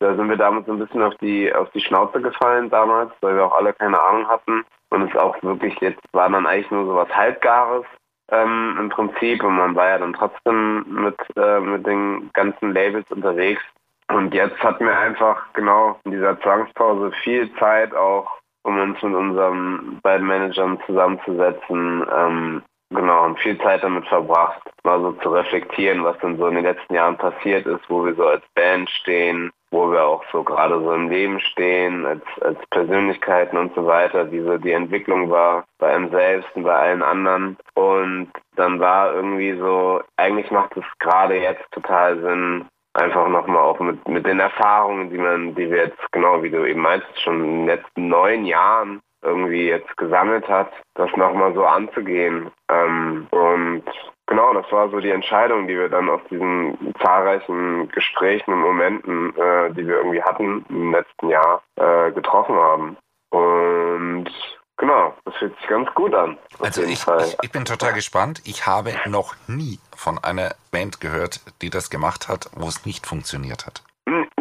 Da 0.00 0.14
sind 0.14 0.28
wir 0.28 0.36
damals 0.36 0.68
ein 0.68 0.78
bisschen 0.78 1.02
auf 1.02 1.14
die 1.16 1.54
auf 1.54 1.70
die 1.70 1.80
Schnauze 1.80 2.20
gefallen 2.20 2.68
damals, 2.68 3.12
weil 3.20 3.36
wir 3.36 3.46
auch 3.46 3.56
alle 3.56 3.72
keine 3.72 4.00
Ahnung 4.00 4.28
hatten. 4.28 4.64
Und 4.90 5.08
es 5.08 5.16
auch 5.16 5.40
wirklich 5.42 5.78
jetzt 5.80 6.00
war 6.12 6.28
dann 6.28 6.46
eigentlich 6.46 6.70
nur 6.70 6.84
so 6.86 6.94
was 6.96 7.08
Halbgares 7.08 7.84
ähm, 8.30 8.76
im 8.78 8.88
Prinzip 8.88 9.42
und 9.44 9.56
man 9.56 9.74
war 9.74 9.88
ja 9.88 9.98
dann 9.98 10.14
trotzdem 10.14 10.84
mit, 10.88 11.16
äh, 11.36 11.60
mit 11.60 11.86
den 11.86 12.30
ganzen 12.32 12.72
Labels 12.72 13.06
unterwegs. 13.10 13.62
und 14.08 14.34
jetzt 14.34 14.62
hatten 14.62 14.84
wir 14.84 14.98
einfach 14.98 15.52
genau 15.54 15.98
in 16.04 16.12
dieser 16.12 16.38
Zwangspause 16.40 17.12
viel 17.22 17.52
Zeit 17.54 17.94
auch, 17.94 18.30
um 18.62 18.78
uns 18.78 19.02
mit 19.02 19.14
unseren 19.14 20.00
beiden 20.02 20.26
Managern 20.26 20.78
zusammenzusetzen. 20.86 22.04
Ähm, 22.14 22.62
genau, 22.94 23.24
und 23.24 23.38
viel 23.40 23.58
Zeit 23.58 23.82
damit 23.82 24.06
verbracht, 24.06 24.62
mal 24.84 25.00
so 25.00 25.12
zu 25.12 25.30
reflektieren, 25.30 26.04
was 26.04 26.18
denn 26.18 26.36
so 26.36 26.46
in 26.46 26.56
den 26.56 26.64
letzten 26.64 26.94
Jahren 26.94 27.16
passiert 27.16 27.66
ist, 27.66 27.82
wo 27.88 28.04
wir 28.04 28.14
so 28.14 28.26
als 28.26 28.42
Band 28.54 28.88
stehen, 28.90 29.50
wo 29.70 29.90
wir 29.90 30.04
auch 30.04 30.24
so 30.30 30.42
gerade 30.44 30.80
so 30.80 30.92
im 30.92 31.10
Leben 31.10 31.40
stehen, 31.40 32.06
als, 32.06 32.22
als 32.40 32.58
Persönlichkeiten 32.70 33.58
und 33.58 33.74
so 33.74 33.84
weiter, 33.86 34.30
wie 34.30 34.40
so 34.40 34.56
die 34.56 34.72
Entwicklung 34.72 35.30
war 35.30 35.64
bei 35.78 35.92
einem 35.92 36.10
selbst 36.10 36.48
und 36.54 36.62
bei 36.62 36.74
allen 36.74 37.02
anderen. 37.02 37.56
Und 37.74 38.30
dann 38.56 38.78
war 38.78 39.12
irgendwie 39.12 39.58
so, 39.58 40.00
eigentlich 40.16 40.50
macht 40.50 40.76
es 40.76 40.84
gerade 41.00 41.40
jetzt 41.40 41.64
total 41.72 42.20
Sinn, 42.20 42.66
einfach 42.94 43.28
nochmal 43.28 43.62
auch 43.62 43.80
mit, 43.80 44.06
mit 44.08 44.24
den 44.24 44.38
Erfahrungen, 44.38 45.10
die 45.10 45.18
man, 45.18 45.54
die 45.56 45.70
wir 45.70 45.86
jetzt, 45.86 46.12
genau 46.12 46.42
wie 46.42 46.50
du 46.50 46.64
eben 46.64 46.80
meinst, 46.80 47.06
schon 47.20 47.44
in 47.44 47.50
den 47.58 47.66
letzten 47.66 48.08
neun 48.08 48.44
Jahren 48.46 49.00
irgendwie 49.24 49.68
jetzt 49.68 49.96
gesammelt 49.96 50.48
hat, 50.48 50.70
das 50.94 51.10
nochmal 51.16 51.54
so 51.54 51.64
anzugehen. 51.64 52.50
Ähm, 52.70 53.26
und 53.30 53.84
genau, 54.26 54.54
das 54.54 54.70
war 54.70 54.88
so 54.90 55.00
die 55.00 55.10
Entscheidung, 55.10 55.66
die 55.66 55.76
wir 55.76 55.88
dann 55.88 56.08
aus 56.08 56.20
diesen 56.30 56.94
zahlreichen 57.02 57.88
Gesprächen 57.88 58.52
und 58.52 58.60
Momenten, 58.60 59.36
äh, 59.36 59.70
die 59.72 59.86
wir 59.86 59.96
irgendwie 59.96 60.22
hatten 60.22 60.64
im 60.68 60.92
letzten 60.92 61.28
Jahr, 61.28 61.62
äh, 61.76 62.12
getroffen 62.12 62.54
haben. 62.54 62.96
Und 63.30 64.30
Genau, 64.76 65.14
das 65.24 65.34
fühlt 65.36 65.56
sich 65.58 65.68
ganz 65.68 65.88
gut 65.94 66.12
an. 66.14 66.36
Also 66.58 66.82
ich, 66.82 67.06
ich, 67.06 67.36
ich, 67.42 67.52
bin 67.52 67.64
total 67.64 67.92
gespannt. 67.92 68.42
Ich 68.44 68.66
habe 68.66 68.92
noch 69.06 69.36
nie 69.46 69.78
von 69.94 70.18
einer 70.18 70.56
Band 70.72 71.00
gehört, 71.00 71.40
die 71.62 71.70
das 71.70 71.90
gemacht 71.90 72.28
hat, 72.28 72.50
wo 72.54 72.66
es 72.66 72.84
nicht 72.84 73.06
funktioniert 73.06 73.66
hat. 73.66 73.84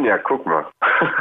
Ja, 0.03 0.17
guck 0.17 0.45
mal. 0.45 0.65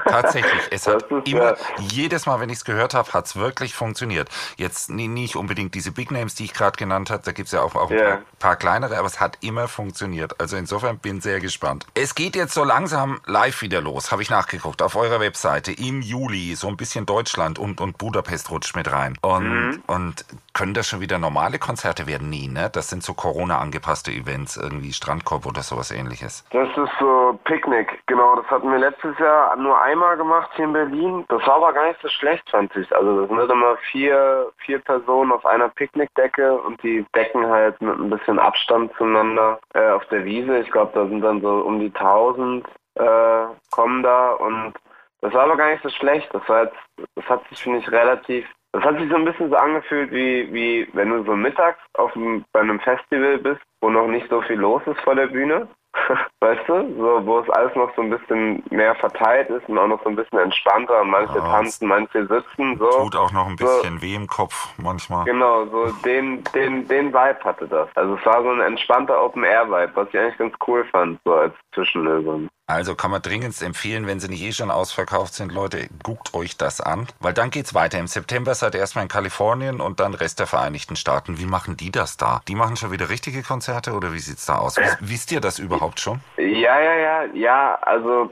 Tatsächlich, 0.06 0.68
es 0.70 0.86
hat 0.86 1.04
immer, 1.24 1.52
ja. 1.52 1.56
jedes 1.78 2.26
Mal, 2.26 2.40
wenn 2.40 2.48
ich 2.48 2.56
es 2.56 2.64
gehört 2.64 2.94
habe, 2.94 3.12
hat 3.12 3.26
es 3.26 3.36
wirklich 3.36 3.74
funktioniert. 3.74 4.28
Jetzt 4.56 4.90
nicht 4.90 5.36
unbedingt 5.36 5.74
diese 5.74 5.92
Big 5.92 6.10
Names, 6.10 6.34
die 6.34 6.44
ich 6.44 6.54
gerade 6.54 6.76
genannt 6.76 7.10
habe, 7.10 7.22
da 7.24 7.32
gibt 7.32 7.46
es 7.46 7.52
ja 7.52 7.62
auch, 7.62 7.74
auch 7.76 7.90
ja. 7.90 7.96
ein 7.96 8.02
paar, 8.04 8.22
paar, 8.38 8.56
kleinere, 8.56 8.98
aber 8.98 9.06
es 9.06 9.20
hat 9.20 9.38
immer 9.40 9.68
funktioniert. 9.68 10.40
Also 10.40 10.56
insofern 10.56 10.98
bin 10.98 11.18
ich 11.18 11.22
sehr 11.22 11.40
gespannt. 11.40 11.86
Es 11.94 12.14
geht 12.14 12.34
jetzt 12.36 12.54
so 12.54 12.64
langsam 12.64 13.20
live 13.26 13.62
wieder 13.62 13.80
los, 13.80 14.10
habe 14.10 14.22
ich 14.22 14.30
nachgeguckt, 14.30 14.82
auf 14.82 14.96
eurer 14.96 15.20
Webseite. 15.20 15.72
Im 15.72 16.02
Juli, 16.02 16.54
so 16.56 16.68
ein 16.68 16.76
bisschen 16.76 17.06
Deutschland 17.06 17.58
und, 17.58 17.80
und 17.80 17.98
Budapest 17.98 18.50
rutscht 18.50 18.74
mit 18.74 18.90
rein. 18.90 19.16
Und, 19.22 19.48
mhm. 19.48 19.82
und 19.86 20.24
können 20.54 20.74
das 20.74 20.88
schon 20.88 21.00
wieder 21.00 21.18
normale 21.18 21.58
Konzerte 21.58 22.06
werden? 22.06 22.28
Nie, 22.28 22.48
ne? 22.48 22.70
Das 22.72 22.88
sind 22.88 23.02
so 23.02 23.14
Corona 23.14 23.58
angepasste 23.58 24.10
Events, 24.10 24.56
irgendwie 24.56 24.92
Strandkorb 24.92 25.46
oder 25.46 25.62
sowas 25.62 25.90
ähnliches. 25.90 26.44
Das 26.50 26.68
ist 26.68 26.92
so 26.98 27.38
Picknick, 27.44 27.88
genau. 28.06 28.36
Das 28.36 28.46
hatten 28.46 28.71
wir 28.72 28.78
letztes 28.78 29.18
Jahr 29.18 29.54
nur 29.56 29.80
einmal 29.80 30.16
gemacht 30.16 30.50
hier 30.54 30.64
in 30.64 30.72
Berlin. 30.72 31.24
Das 31.28 31.46
war 31.46 31.56
aber 31.56 31.72
gar 31.72 31.88
nicht 31.88 32.00
so 32.00 32.08
schlecht, 32.08 32.48
fand 32.50 32.74
ich. 32.76 32.94
Also 32.94 33.20
das 33.20 33.28
sind 33.28 33.50
immer 33.50 33.76
vier, 33.90 34.50
vier 34.58 34.78
Personen 34.80 35.32
auf 35.32 35.46
einer 35.46 35.68
Picknickdecke 35.68 36.54
und 36.54 36.82
die 36.82 37.04
decken 37.14 37.46
halt 37.46 37.80
mit 37.80 37.98
ein 37.98 38.10
bisschen 38.10 38.38
Abstand 38.38 38.92
zueinander 38.96 39.60
äh, 39.74 39.90
auf 39.90 40.04
der 40.06 40.24
Wiese. 40.24 40.58
Ich 40.58 40.70
glaube, 40.70 40.92
da 40.94 41.06
sind 41.06 41.20
dann 41.20 41.40
so 41.40 41.60
um 41.60 41.78
die 41.78 41.92
1000 41.94 42.66
äh, 42.94 43.44
kommen 43.70 44.02
da 44.02 44.32
und 44.32 44.74
das 45.20 45.32
war 45.32 45.44
aber 45.44 45.56
gar 45.56 45.70
nicht 45.70 45.82
so 45.82 45.88
schlecht. 45.90 46.28
Das 46.32 46.48
war 46.48 46.64
jetzt, 46.64 46.76
das 47.14 47.28
hat 47.28 47.48
sich, 47.48 47.62
finde 47.62 47.78
ich, 47.78 47.90
relativ 47.90 48.46
das 48.72 48.84
hat 48.84 48.98
sich 48.98 49.08
so 49.10 49.16
ein 49.16 49.26
bisschen 49.26 49.50
so 49.50 49.56
angefühlt, 49.56 50.10
wie, 50.12 50.50
wie 50.52 50.88
wenn 50.94 51.10
du 51.10 51.22
so 51.24 51.36
mittags 51.36 51.78
auf 51.94 52.16
einem, 52.16 52.44
bei 52.52 52.60
einem 52.60 52.80
Festival 52.80 53.38
bist, 53.38 53.60
wo 53.82 53.90
noch 53.90 54.06
nicht 54.06 54.28
so 54.30 54.40
viel 54.40 54.56
los 54.56 54.82
ist 54.86 55.00
vor 55.00 55.14
der 55.14 55.26
Bühne. 55.26 55.68
weißt 56.40 56.68
du? 56.68 56.94
So, 56.96 57.26
wo 57.26 57.38
es 57.40 57.50
alles 57.50 57.74
noch 57.76 57.94
so 57.94 58.02
ein 58.02 58.10
bisschen 58.10 58.62
mehr 58.70 58.94
verteilt 58.94 59.50
ist 59.50 59.68
und 59.68 59.78
auch 59.78 59.86
noch 59.86 60.02
so 60.02 60.08
ein 60.08 60.16
bisschen 60.16 60.38
entspannter 60.38 61.00
und 61.02 61.10
manche 61.10 61.38
ja, 61.38 61.44
tanzen, 61.44 61.88
manche 61.88 62.26
sitzen. 62.26 62.78
So. 62.78 62.90
Tut 63.02 63.16
auch 63.16 63.32
noch 63.32 63.46
ein 63.46 63.56
bisschen 63.56 63.98
so, 63.98 64.02
weh 64.02 64.14
im 64.14 64.26
Kopf 64.26 64.68
manchmal. 64.78 65.24
Genau, 65.24 65.66
so 65.66 65.92
den, 66.04 66.42
den, 66.54 66.88
den 66.88 67.08
Vibe 67.08 67.44
hatte 67.44 67.68
das. 67.68 67.88
Also 67.94 68.14
es 68.14 68.26
war 68.26 68.42
so 68.42 68.50
ein 68.50 68.60
entspannter 68.60 69.22
Open-Air-Vibe, 69.22 69.92
was 69.94 70.08
ich 70.08 70.18
eigentlich 70.18 70.38
ganz 70.38 70.54
cool 70.66 70.84
fand, 70.86 71.20
so 71.24 71.34
als 71.34 71.54
Zwischenlösung. 71.74 72.48
Also 72.66 72.94
kann 72.94 73.10
man 73.10 73.22
dringend 73.22 73.60
empfehlen, 73.60 74.06
wenn 74.06 74.20
sie 74.20 74.28
nicht 74.28 74.42
eh 74.42 74.52
schon 74.52 74.70
ausverkauft 74.70 75.34
sind, 75.34 75.52
Leute, 75.52 75.88
guckt 76.02 76.32
euch 76.34 76.56
das 76.56 76.80
an. 76.80 77.08
Weil 77.20 77.34
dann 77.34 77.50
geht's 77.50 77.74
weiter. 77.74 77.98
Im 77.98 78.06
September 78.06 78.54
seid 78.54 78.74
ihr 78.74 78.80
erstmal 78.80 79.04
in 79.04 79.08
Kalifornien 79.08 79.80
und 79.80 80.00
dann 80.00 80.14
Rest 80.14 80.38
der 80.40 80.46
Vereinigten 80.46 80.96
Staaten. 80.96 81.38
Wie 81.38 81.46
machen 81.46 81.76
die 81.76 81.90
das 81.90 82.16
da? 82.16 82.40
Die 82.48 82.54
machen 82.54 82.76
schon 82.76 82.92
wieder 82.92 83.10
richtige 83.10 83.42
Konzerte 83.42 83.92
oder 83.92 84.12
wie 84.12 84.20
sieht's 84.20 84.46
da 84.46 84.58
aus? 84.58 84.76
Wisst 85.00 85.32
ihr 85.32 85.40
das 85.40 85.58
überhaupt 85.58 86.00
schon? 86.00 86.20
Ja, 86.36 86.80
ja, 86.80 86.94
ja, 86.94 87.24
ja. 87.34 87.78
Also 87.82 88.30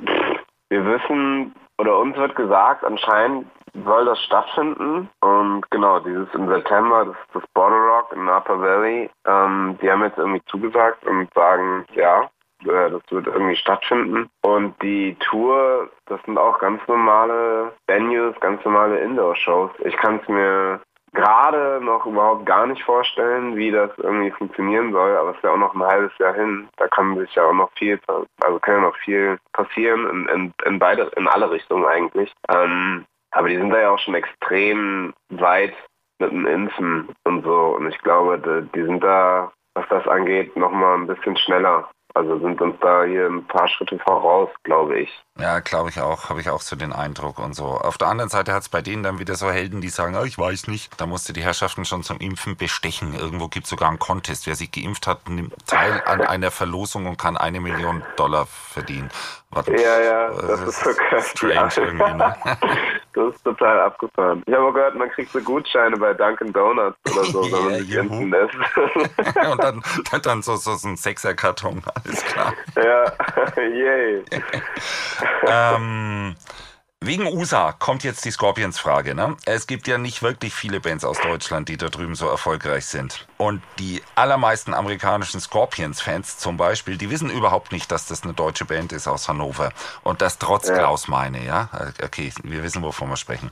wir 0.68 0.84
wissen 0.84 1.54
oder 1.78 1.99
uns 1.99 2.16
wird 2.16 2.37
gesagt, 2.37 2.84
anscheinend 2.84 3.46
soll 3.84 4.04
das 4.04 4.20
stattfinden. 4.22 5.08
Und 5.20 5.70
genau, 5.70 5.99
dieses 6.00 6.28
im 6.34 6.49
September, 6.49 7.06
das, 7.06 7.16
das 7.32 7.42
Border 7.54 7.76
Rock 7.76 8.12
in 8.12 8.25
Napa 8.25 8.58
Valley, 8.58 9.10
ähm, 9.26 9.78
die 9.82 9.90
haben 9.90 10.02
jetzt 10.02 10.18
irgendwie 10.18 10.42
zugesagt 10.46 11.04
und 11.06 11.32
sagen, 11.34 11.87
ja, 11.94 12.28
äh, 12.62 12.90
das 12.90 13.02
wird 13.11 13.26
irgendwie 13.26 13.57
stattfinden. 13.57 14.29
Und 14.43 14.81
die 14.83 15.17
Tour, 15.21 15.90
das 16.07 16.21
sind 16.25 16.38
auch 16.38 16.59
ganz 16.59 16.81
normale 16.88 17.73
Venues, 17.87 18.38
ganz 18.40 18.64
normale 18.64 18.99
Indoor-Shows. 19.00 19.71
Ich 19.85 19.97
kann 19.97 20.21
es 20.23 20.29
mir 20.29 20.81
gerade 21.12 21.81
noch 21.85 22.07
überhaupt 22.07 22.47
gar 22.47 22.67
nicht 22.67 22.83
vorstellen, 22.83 23.57
wie 23.57 23.71
das 23.71 23.90
irgendwie 23.99 24.31
funktionieren 24.31 24.93
soll, 24.93 25.17
aber 25.17 25.31
es 25.31 25.37
ist 25.37 25.45
ja 25.45 25.50
auch 25.50 25.57
noch 25.57 25.75
ein 25.75 25.83
halbes 25.83 26.17
Jahr 26.19 26.35
hin. 26.35 26.69
Da 26.76 26.87
kann 26.88 27.19
sich 27.19 27.35
ja 27.35 27.45
auch 27.45 27.52
noch 27.52 27.71
viel, 27.76 27.99
also 28.07 28.59
kann 28.61 28.76
ja 28.76 28.81
noch 28.83 28.97
viel 28.99 29.38
passieren 29.52 30.09
in, 30.09 30.29
in, 30.29 30.55
in 30.64 30.79
beide, 30.79 31.11
in 31.17 31.26
alle 31.26 31.50
Richtungen 31.50 31.85
eigentlich. 31.85 32.33
Ähm, 32.49 33.05
aber 33.33 33.49
die 33.49 33.57
sind 33.57 33.71
da 33.71 33.81
ja 33.81 33.90
auch 33.90 33.99
schon 33.99 34.14
extrem 34.14 35.14
weit 35.31 35.75
mit 36.19 36.31
dem 36.31 36.47
Impfen 36.47 37.09
und 37.25 37.43
so. 37.45 37.76
Und 37.76 37.88
ich 37.88 37.99
glaube, 38.00 38.38
die, 38.38 38.79
die 38.79 38.85
sind 38.85 39.02
da, 39.02 39.52
was 39.75 39.88
das 39.88 40.07
angeht, 40.07 40.57
nochmal 40.57 40.97
ein 40.99 41.07
bisschen 41.07 41.37
schneller. 41.37 41.88
Also 42.14 42.38
sind 42.40 42.61
uns 42.61 42.76
da 42.81 43.05
hier 43.05 43.26
ein 43.26 43.47
paar 43.47 43.69
Schritte 43.69 43.99
voraus, 43.99 44.49
glaube 44.64 44.99
ich. 44.99 45.11
Ja, 45.38 45.61
glaube 45.61 45.90
ich 45.90 46.00
auch, 46.00 46.29
habe 46.29 46.40
ich 46.40 46.50
auch 46.50 46.61
so 46.61 46.76
den 46.76 46.93
Eindruck 46.93 47.38
und 47.38 47.55
so. 47.55 47.64
Auf 47.64 47.99
der 47.99 48.09
anderen 48.09 48.31
Seite 48.31 48.52
hat 48.52 48.62
es 48.62 48.69
bei 48.69 48.83
denen 48.83 49.02
dann 49.02 49.19
wieder 49.19 49.37
so 49.37 49.50
Helden, 49.50 49.81
die 49.81 49.88
sagen, 49.88 50.17
oh, 50.17 50.25
ich 50.25 50.38
weiß 50.38 50.67
nicht. 50.67 51.00
Da 51.00 51.07
musste 51.07 51.33
die 51.33 51.43
Herrschaften 51.43 51.85
schon 51.85 52.02
zum 52.02 52.19
Impfen 52.19 52.57
bestechen. 52.57 53.14
Irgendwo 53.14 53.49
gibt 53.49 53.64
es 53.64 53.71
sogar 53.71 53.88
einen 53.88 53.99
Contest. 53.99 54.47
Wer 54.47 54.57
sich 54.57 54.73
geimpft 54.73 55.07
hat, 55.07 55.29
nimmt 55.29 55.55
teil 55.67 56.02
an 56.07 56.21
einer 56.26 56.50
Verlosung 56.50 57.07
und 57.07 57.17
kann 57.17 57.37
eine 57.37 57.61
Million 57.61 58.02
Dollar 58.17 58.47
verdienen. 58.47 59.11
Warte, 59.50 59.73
ja, 59.73 60.00
ja, 60.00 60.31
das, 60.31 60.47
das 60.47 60.61
ist 60.62 60.81
so 60.81 60.90
strange 61.21 61.73
irgendwie, 61.76 62.14
ne? 62.14 62.37
Das 63.21 63.37
ist 63.37 63.45
total 63.45 63.81
abgefahren. 63.81 64.43
Ich 64.47 64.55
habe 64.55 64.65
auch 64.65 64.73
gehört, 64.73 64.95
man 64.95 65.11
kriegt 65.11 65.31
so 65.31 65.41
Gutscheine 65.41 65.97
bei 65.97 66.15
Dunkin' 66.15 66.53
Donuts 66.53 66.97
oder 67.12 67.25
so, 67.25 67.43
wenn 67.43 67.65
man 67.65 67.75
sich 67.75 67.95
impfen 67.95 68.31
lässt. 68.31 68.55
und 69.50 69.62
dann, 69.62 69.83
dann 70.23 70.43
so, 70.43 70.57
so, 70.57 70.75
so 70.75 70.89
ein 70.89 70.97
Sechserkarton, 70.97 71.83
alles 71.95 72.25
klar. 72.25 72.55
Ja, 72.77 73.12
yay. 73.62 74.25
ähm, 75.47 76.35
Wegen 77.02 77.26
USA 77.26 77.73
kommt 77.73 78.04
jetzt 78.04 78.26
die 78.26 78.30
Scorpions-Frage. 78.30 79.14
Ne? 79.14 79.35
Es 79.47 79.66
gibt 79.66 79.88
ja 79.88 79.97
nicht 79.97 80.23
wirklich 80.23 80.52
viele 80.52 80.80
Bands 80.80 81.02
aus 81.02 81.19
Deutschland, 81.19 81.71
die 81.71 81.78
da 81.78 81.88
drüben 81.88 82.14
so 82.14 82.28
erfolgreich 82.28 82.85
sind. 82.85 83.26
Und 83.38 83.62
die 83.78 84.02
allermeisten 84.16 84.75
amerikanischen 84.75 85.40
Scorpions-Fans 85.40 86.37
zum 86.37 86.59
Beispiel, 86.59 86.99
die 86.99 87.09
wissen 87.09 87.30
überhaupt 87.30 87.73
nicht, 87.73 87.90
dass 87.90 88.07
das 88.07 88.23
eine 88.23 88.35
deutsche 88.35 88.66
Band 88.66 88.92
ist 88.92 89.09
aus 89.09 89.30
Hannover. 89.30 89.71
Und 90.02 90.21
das 90.21 90.38
trotz 90.38 90.69
ja. 90.69 90.76
Klaus 90.76 91.09
meine, 91.09 91.42
ja? 91.42 91.71
Okay, 92.04 92.35
wir 92.42 92.62
wissen, 92.62 92.83
wovon 92.83 93.09
wir 93.09 93.16
sprechen. 93.16 93.49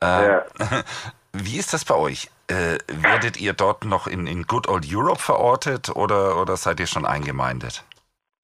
Äh, 0.00 0.28
ja. 0.28 0.44
Wie 1.32 1.58
ist 1.58 1.72
das 1.72 1.84
bei 1.84 1.96
euch? 1.96 2.30
Äh, 2.46 2.78
werdet 2.86 3.36
ihr 3.36 3.52
dort 3.52 3.84
noch 3.84 4.06
in, 4.06 4.28
in 4.28 4.46
Good 4.46 4.68
Old 4.68 4.86
Europe 4.88 5.20
verortet 5.20 5.88
oder, 5.88 6.40
oder 6.40 6.56
seid 6.56 6.78
ihr 6.78 6.86
schon 6.86 7.04
eingemeindet? 7.04 7.82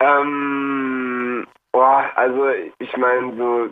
Ähm, 0.01 1.47
boah, 1.71 2.11
also 2.17 2.49
ich 2.81 2.97
meine, 2.97 3.37
so 3.37 3.69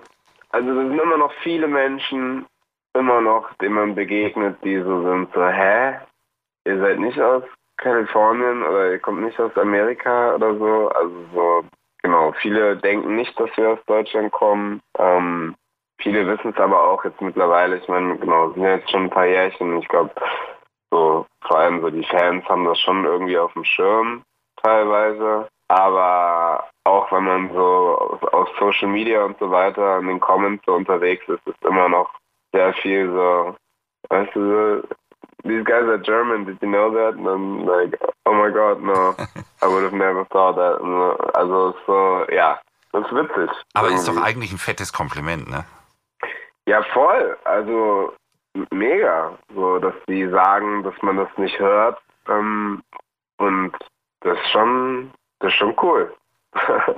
also 0.51 0.71
es 0.71 0.77
sind 0.89 0.99
immer 0.99 1.19
noch 1.19 1.33
viele 1.43 1.69
Menschen, 1.69 2.47
immer 2.95 3.21
noch, 3.21 3.53
denen 3.55 3.75
man 3.75 3.95
begegnet, 3.95 4.57
die 4.65 4.79
so 4.79 5.03
sind, 5.03 5.33
so, 5.35 5.47
hä? 5.47 5.99
Ihr 6.65 6.79
seid 6.81 6.99
nicht 6.99 7.21
aus 7.21 7.45
Kalifornien 7.77 8.63
oder 8.63 8.91
ihr 8.91 8.99
kommt 8.99 9.23
nicht 9.23 9.39
aus 9.39 9.57
Amerika 9.57 10.35
oder 10.35 10.57
so. 10.57 10.89
Also 10.89 11.15
so, 11.35 11.65
genau, 12.03 12.33
viele 12.41 12.77
denken 12.77 13.17
nicht, 13.17 13.39
dass 13.39 13.55
wir 13.57 13.71
aus 13.71 13.85
Deutschland 13.87 14.33
kommen. 14.33 14.81
Ähm, 14.99 15.55
viele 15.99 16.27
wissen 16.27 16.53
es 16.53 16.61
aber 16.61 16.83
auch 16.83 17.05
jetzt 17.05 17.21
mittlerweile. 17.21 17.77
Ich 17.77 17.89
meine, 17.89 18.17
genau, 18.19 18.51
sind 18.51 18.63
jetzt 18.63 18.91
schon 18.91 19.05
ein 19.05 19.11
paar 19.11 19.27
Jährchen. 19.27 19.79
Ich 19.79 19.89
glaube, 19.89 20.11
so 20.91 21.27
vor 21.47 21.59
allem 21.59 21.81
so 21.81 21.91
die 21.91 22.05
Fans 22.05 22.45
haben 22.49 22.65
das 22.65 22.79
schon 22.81 23.05
irgendwie 23.05 23.39
auf 23.39 23.53
dem 23.53 23.65
Schirm 23.65 24.23
teilweise. 24.63 25.49
Aber 25.69 26.65
auch 26.85 27.11
wenn 27.11 27.25
man 27.25 27.53
so 27.53 28.19
auf 28.33 28.49
Social 28.59 28.89
Media 28.89 29.25
und 29.25 29.39
so 29.39 29.51
weiter 29.51 29.99
in 29.99 30.07
den 30.07 30.21
Comments 30.21 30.63
so 30.65 30.75
unterwegs 30.75 31.27
ist, 31.29 31.47
ist 31.47 31.65
immer 31.65 31.89
noch 31.89 32.09
sehr 32.53 32.73
viel 32.75 33.11
so, 33.11 33.57
weißt 34.09 34.35
du, 34.35 34.83
these 35.43 35.65
guys 35.65 35.85
are 35.85 35.99
German, 35.99 36.47
did 36.47 36.59
you 36.63 36.69
know 36.69 36.91
that? 36.91 37.15
And 37.15 37.27
I'm 37.27 37.67
like, 37.67 37.99
oh 38.27 38.33
my 38.33 38.51
god, 38.51 38.81
no, 38.81 39.15
I 39.63 39.67
would 39.67 39.83
have 39.83 39.93
never 39.93 40.25
thought 40.27 40.57
that. 40.57 40.81
Also 41.35 41.75
so, 41.87 42.27
ja, 42.33 42.61
Das 42.97 43.05
ist 43.05 43.13
witzig. 43.13 43.51
Aber 43.75 43.89
irgendwie. 43.89 43.95
ist 43.95 44.09
doch 44.09 44.23
eigentlich 44.23 44.53
ein 44.53 44.59
fettes 44.59 44.93
Kompliment, 44.93 45.51
ne? 45.51 45.67
Ja, 46.67 46.83
voll. 46.95 47.37
Also 47.45 48.15
mega. 48.71 49.37
So, 49.55 49.79
dass 49.79 49.95
die 50.09 50.27
sagen, 50.31 50.83
dass 50.83 50.95
man 51.03 51.19
das 51.19 51.29
nicht 51.37 51.59
hört. 51.59 51.99
Ähm, 52.29 52.83
und 53.37 53.73
das 54.21 54.39
ist 54.39 54.51
schon, 54.51 55.13
das 55.41 55.53
ist 55.53 55.59
schon 55.59 55.75
cool. 55.83 56.15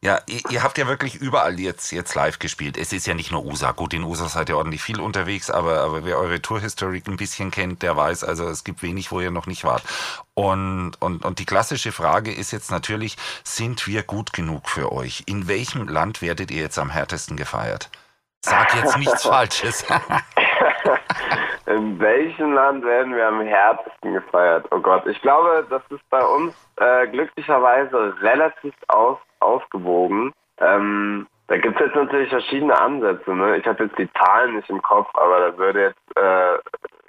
ja, 0.00 0.20
ihr, 0.26 0.40
ihr, 0.50 0.62
habt 0.62 0.78
ja 0.78 0.86
wirklich 0.86 1.14
überall 1.16 1.60
jetzt, 1.60 1.92
jetzt 1.92 2.14
live 2.14 2.38
gespielt. 2.38 2.76
Es 2.76 2.92
ist 2.92 3.06
ja 3.06 3.14
nicht 3.14 3.30
nur 3.30 3.44
USA. 3.44 3.72
Gut, 3.72 3.94
in 3.94 4.02
USA 4.02 4.28
seid 4.28 4.48
ihr 4.48 4.56
ordentlich 4.56 4.82
viel 4.82 5.00
unterwegs, 5.00 5.50
aber, 5.50 5.80
aber 5.82 6.04
wer 6.04 6.18
eure 6.18 6.42
Tourhistorik 6.42 7.06
ein 7.06 7.16
bisschen 7.16 7.50
kennt, 7.50 7.82
der 7.82 7.96
weiß, 7.96 8.24
also 8.24 8.48
es 8.48 8.64
gibt 8.64 8.82
wenig, 8.82 9.12
wo 9.12 9.20
ihr 9.20 9.30
noch 9.30 9.46
nicht 9.46 9.64
wart. 9.64 9.84
Und, 10.34 10.94
und, 11.00 11.24
und 11.24 11.38
die 11.38 11.46
klassische 11.46 11.92
Frage 11.92 12.32
ist 12.32 12.50
jetzt 12.50 12.70
natürlich, 12.70 13.16
sind 13.44 13.86
wir 13.86 14.02
gut 14.02 14.32
genug 14.32 14.68
für 14.68 14.92
euch? 14.92 15.22
In 15.26 15.48
welchem 15.48 15.86
Land 15.88 16.22
werdet 16.22 16.50
ihr 16.50 16.62
jetzt 16.62 16.78
am 16.78 16.90
härtesten 16.90 17.36
gefeiert? 17.36 17.90
Sag 18.44 18.74
jetzt 18.74 18.98
nichts 18.98 19.22
Falsches. 19.26 19.86
In 21.66 21.98
welchem 22.00 22.52
Land 22.52 22.84
werden 22.84 23.14
wir 23.14 23.28
am 23.28 23.40
härtesten 23.40 24.12
gefeiert? 24.14 24.66
Oh 24.72 24.80
Gott, 24.80 25.06
ich 25.06 25.20
glaube, 25.22 25.64
das 25.70 25.82
ist 25.90 26.08
bei 26.10 26.22
uns 26.22 26.54
äh, 26.76 27.06
glücklicherweise 27.06 28.14
relativ 28.20 28.74
aus, 28.88 29.18
ausgewogen. 29.40 30.32
Ähm, 30.58 31.26
da 31.46 31.56
gibt 31.56 31.80
es 31.80 31.86
jetzt 31.86 31.94
natürlich 31.96 32.28
verschiedene 32.30 32.78
Ansätze. 32.78 33.32
Ne? 33.32 33.58
Ich 33.58 33.66
habe 33.66 33.84
jetzt 33.84 33.98
die 33.98 34.10
Zahlen 34.12 34.56
nicht 34.56 34.68
im 34.70 34.82
Kopf, 34.82 35.08
aber 35.14 35.38
da 35.38 35.58
würde 35.58 35.82
jetzt 35.82 36.16
äh, 36.16 36.58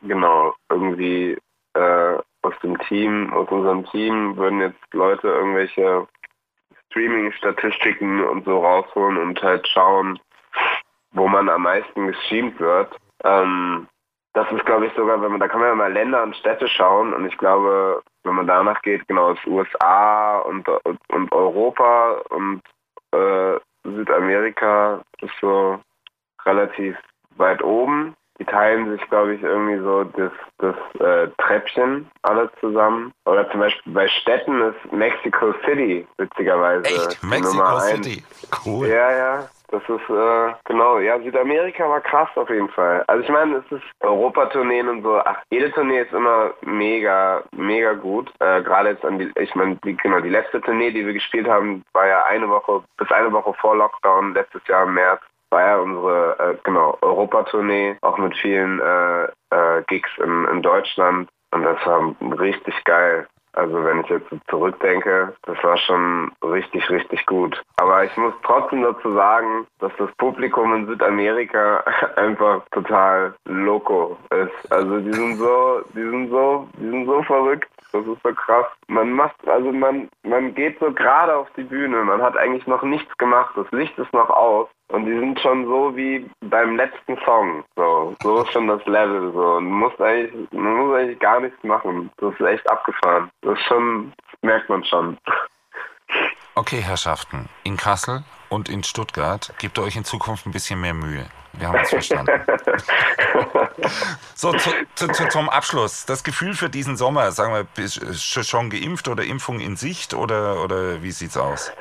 genau 0.08 0.54
irgendwie 0.70 1.38
äh, 1.74 2.18
aus 2.44 2.54
dem 2.62 2.78
Team, 2.88 3.34
aus 3.34 3.50
unserem 3.50 3.86
Team 3.88 4.38
würden 4.38 4.62
jetzt 4.62 4.94
Leute 4.94 5.28
irgendwelche 5.28 6.08
Streaming-Statistiken 6.90 8.24
und 8.24 8.46
so 8.46 8.60
rausholen 8.60 9.18
und 9.18 9.42
halt 9.42 9.68
schauen, 9.68 10.20
wo 11.14 11.28
man 11.28 11.50
am 11.50 11.64
meisten 11.64 12.08
gestreamt 12.08 12.60
wird. 12.60 12.96
Ähm, 13.24 13.88
das 14.34 14.52
ist, 14.52 14.66
glaube 14.66 14.88
ich, 14.88 14.94
sogar, 14.94 15.22
wenn 15.22 15.32
man, 15.32 15.40
da 15.40 15.48
kann 15.48 15.60
man 15.60 15.70
ja 15.70 15.76
mal 15.76 15.94
Länder 15.94 16.24
und 16.24 16.36
Städte 16.36 16.68
schauen 16.68 17.14
und 17.14 17.26
ich 17.26 17.38
glaube, 17.38 18.02
wenn 18.24 18.36
man 18.36 18.48
danach 18.48 18.82
geht, 18.82 19.08
genau, 19.08 19.32
ist 19.32 19.46
USA 19.46 20.40
und, 20.40 20.68
und 21.10 21.32
Europa 21.32 22.22
und 22.30 22.62
äh, 23.12 23.60
Südamerika 23.84 25.02
ist 25.22 25.34
so 25.40 25.80
relativ 26.46 26.98
weit 27.38 27.64
oben. 27.64 28.16
Die 28.40 28.46
teilen 28.46 28.90
sich, 28.90 29.10
glaube 29.10 29.36
ich, 29.36 29.44
irgendwie 29.44 29.78
so 29.78 30.04
das, 30.04 30.32
das 30.58 30.76
äh, 31.00 31.28
Treppchen 31.38 32.10
alle 32.24 32.50
zusammen. 32.60 33.12
Oder 33.26 33.50
zum 33.52 33.60
Beispiel 33.60 33.94
bei 33.94 34.08
Städten 34.08 34.60
ist 34.62 34.92
Mexico 34.92 35.54
City, 35.66 36.08
witzigerweise. 36.18 36.84
Echt? 36.86 37.24
Mexico 37.24 37.80
City? 37.80 38.24
Cool. 38.66 38.88
Ja, 38.88 39.12
ja. 39.12 39.50
Das 39.74 39.82
ist, 39.90 40.08
äh, 40.08 40.54
genau, 40.66 41.00
ja, 41.00 41.20
Südamerika 41.20 41.90
war 41.90 42.00
krass 42.00 42.30
auf 42.36 42.48
jeden 42.52 42.70
Fall. 42.70 43.04
Also 43.08 43.24
ich 43.24 43.30
meine, 43.30 43.56
es 43.56 43.72
ist 43.72 43.84
Europatourneen 44.02 44.88
und 44.88 45.02
so, 45.02 45.18
ach, 45.18 45.38
jede 45.50 45.72
Tournee 45.72 46.02
ist 46.02 46.14
immer 46.14 46.52
mega, 46.62 47.42
mega 47.56 47.94
gut. 47.94 48.32
Äh, 48.40 48.62
Gerade 48.62 48.90
jetzt 48.90 49.04
an 49.04 49.18
die, 49.18 49.32
ich 49.36 49.56
meine, 49.56 49.76
die, 49.84 49.98
genau, 49.98 50.20
die 50.20 50.30
letzte 50.30 50.62
Tournee, 50.62 50.92
die 50.92 51.04
wir 51.04 51.14
gespielt 51.14 51.48
haben, 51.48 51.84
war 51.94 52.06
ja 52.06 52.24
eine 52.26 52.48
Woche, 52.50 52.84
bis 52.98 53.12
eine 53.12 53.32
Woche 53.32 53.52
vor 53.56 53.76
Lockdown, 53.76 54.36
letztes 54.36 54.62
Jahr 54.68 54.84
im 54.84 54.94
März 54.94 55.22
war 55.50 55.62
ja 55.66 55.78
unsere 55.78 56.38
äh, 56.38 56.58
genau 56.64 56.96
Europatournee, 57.02 57.98
auch 58.02 58.20
mit 58.20 58.38
vielen 58.38 58.80
äh, 58.80 59.24
äh, 59.24 59.84
Gigs 59.88 60.12
in, 60.18 60.46
in 60.52 60.62
Deutschland 60.62 61.30
und 61.50 61.64
das 61.64 61.84
war 61.86 62.16
richtig 62.40 62.76
geil. 62.84 63.28
Also 63.54 63.84
wenn 63.84 64.02
ich 64.02 64.08
jetzt 64.08 64.28
zurückdenke, 64.50 65.34
das 65.44 65.64
war 65.64 65.78
schon 65.78 66.32
richtig, 66.44 66.90
richtig 66.90 67.26
gut. 67.26 67.62
Aber 67.78 68.04
ich 68.04 68.16
muss 68.18 68.34
trotzdem 68.44 68.82
dazu 68.84 69.14
sagen, 69.14 69.68
dass 69.80 69.92
das 69.98 70.12
Publikum 70.18 70.74
in 70.74 70.88
Südamerika 70.88 71.84
einfach 72.16 72.64
total 72.72 73.34
loco 73.46 74.18
ist. 74.32 74.72
Also 74.72 75.00
die 75.00 75.14
sind 75.14 75.38
so, 75.38 75.82
die 75.96 76.02
sind 76.02 76.30
so, 76.30 76.68
die 76.78 76.90
sind 76.90 77.06
so 77.06 77.22
verrückt. 77.24 77.70
Das 77.94 78.08
ist 78.08 78.24
so 78.24 78.34
krass. 78.34 78.66
Man 78.88 79.12
macht, 79.12 79.36
also 79.48 79.72
man, 79.72 80.10
man 80.24 80.56
geht 80.56 80.80
so 80.80 80.92
gerade 80.92 81.36
auf 81.36 81.48
die 81.56 81.64
Bühne. 81.64 82.04
Man 82.04 82.24
hat 82.24 82.36
eigentlich 82.36 82.66
noch 82.66 82.82
nichts 82.82 83.16
gemacht. 83.20 83.54
Das 83.56 83.70
Licht 83.72 83.98
ist 84.00 84.12
noch 84.14 84.32
aus. 84.32 84.68
Und 84.88 85.06
die 85.06 85.18
sind 85.18 85.40
schon 85.40 85.66
so 85.66 85.96
wie 85.96 86.28
beim 86.42 86.76
letzten 86.76 87.18
Song. 87.24 87.64
So, 87.76 88.16
so 88.24 88.42
ist 88.42 88.52
schon 88.52 88.68
das 88.68 88.84
Level. 88.88 89.32
So. 89.32 89.58
Und 89.58 89.66
muss 89.66 90.00
eigentlich, 90.02 90.52
man 90.52 90.76
muss 90.76 90.96
eigentlich 90.96 91.20
gar 91.20 91.40
nichts 91.40 91.64
machen. 91.64 92.10
Das 92.18 92.34
ist 92.34 92.42
echt 92.42 92.70
abgefahren. 92.70 93.30
Das 93.42 93.60
schon, 93.62 94.12
das 94.18 94.42
merkt 94.42 94.70
man 94.70 94.84
schon. 94.84 95.18
Okay, 96.56 96.82
Herrschaften, 96.82 97.48
in 97.64 97.78
Kassel 97.78 98.24
und 98.54 98.70
in 98.70 98.84
Stuttgart 98.84 99.54
gebt 99.58 99.78
ihr 99.78 99.84
euch 99.84 99.96
in 99.96 100.06
Zukunft 100.06 100.46
ein 100.46 100.52
bisschen 100.52 100.80
mehr 100.80 100.94
Mühe. 100.94 101.26
Wir 101.54 101.68
haben 101.68 101.80
uns 101.80 101.90
verstanden. 101.90 102.42
so, 104.36 104.54
zu, 104.54 104.70
zu, 104.96 105.08
zu, 105.10 105.28
zum 105.30 105.50
Abschluss. 105.50 106.06
Das 106.06 106.24
Gefühl 106.24 106.54
für 106.54 106.70
diesen 106.70 106.98
Sommer, 106.98 107.32
sagen 107.32 107.54
wir, 107.54 107.64
bist 107.64 108.02
du 108.02 108.44
schon 108.44 108.70
geimpft 108.70 109.08
oder 109.08 109.24
Impfung 109.24 109.60
in 109.60 109.76
Sicht 109.76 110.14
oder, 110.14 110.64
oder 110.64 111.04
wie 111.04 111.12
sieht's 111.12 111.38
aus? 111.38 111.72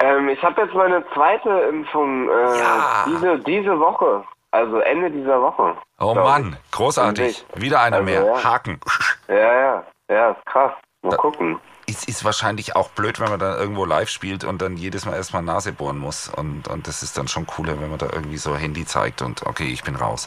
Ähm, 0.00 0.28
ich 0.28 0.42
habe 0.42 0.62
jetzt 0.62 0.74
meine 0.74 1.04
zweite 1.14 1.50
Impfung 1.68 2.28
äh, 2.28 2.58
ja. 2.58 3.04
diese, 3.06 3.38
diese 3.40 3.78
Woche. 3.78 4.24
Also 4.50 4.80
Ende 4.80 5.10
dieser 5.10 5.40
Woche. 5.40 5.76
Oh 5.98 6.14
Mann, 6.14 6.58
ich. 6.62 6.70
großartig. 6.72 7.46
Wieder 7.54 7.80
einer 7.80 7.98
also, 7.98 8.10
mehr. 8.10 8.24
Ja. 8.24 8.44
Haken. 8.44 8.80
Ja, 9.28 9.34
ja. 9.34 9.84
Ja, 10.10 10.30
ist 10.32 10.44
krass. 10.44 10.72
Mal 11.02 11.10
da, 11.10 11.16
gucken. 11.16 11.58
Ist, 11.92 12.08
ist 12.08 12.24
wahrscheinlich 12.24 12.74
auch 12.74 12.88
blöd, 12.88 13.20
wenn 13.20 13.28
man 13.28 13.38
dann 13.38 13.58
irgendwo 13.58 13.84
live 13.84 14.08
spielt 14.08 14.44
und 14.44 14.62
dann 14.62 14.78
jedes 14.78 15.04
Mal 15.04 15.14
erstmal 15.14 15.42
Nase 15.42 15.72
bohren 15.72 15.98
muss. 15.98 16.30
Und, 16.30 16.66
und 16.68 16.88
das 16.88 17.02
ist 17.02 17.18
dann 17.18 17.28
schon 17.28 17.46
cooler, 17.46 17.78
wenn 17.78 17.90
man 17.90 17.98
da 17.98 18.08
irgendwie 18.10 18.38
so 18.38 18.56
Handy 18.56 18.86
zeigt 18.86 19.20
und 19.20 19.42
okay, 19.46 19.70
ich 19.70 19.84
bin 19.84 19.94
raus. 19.96 20.26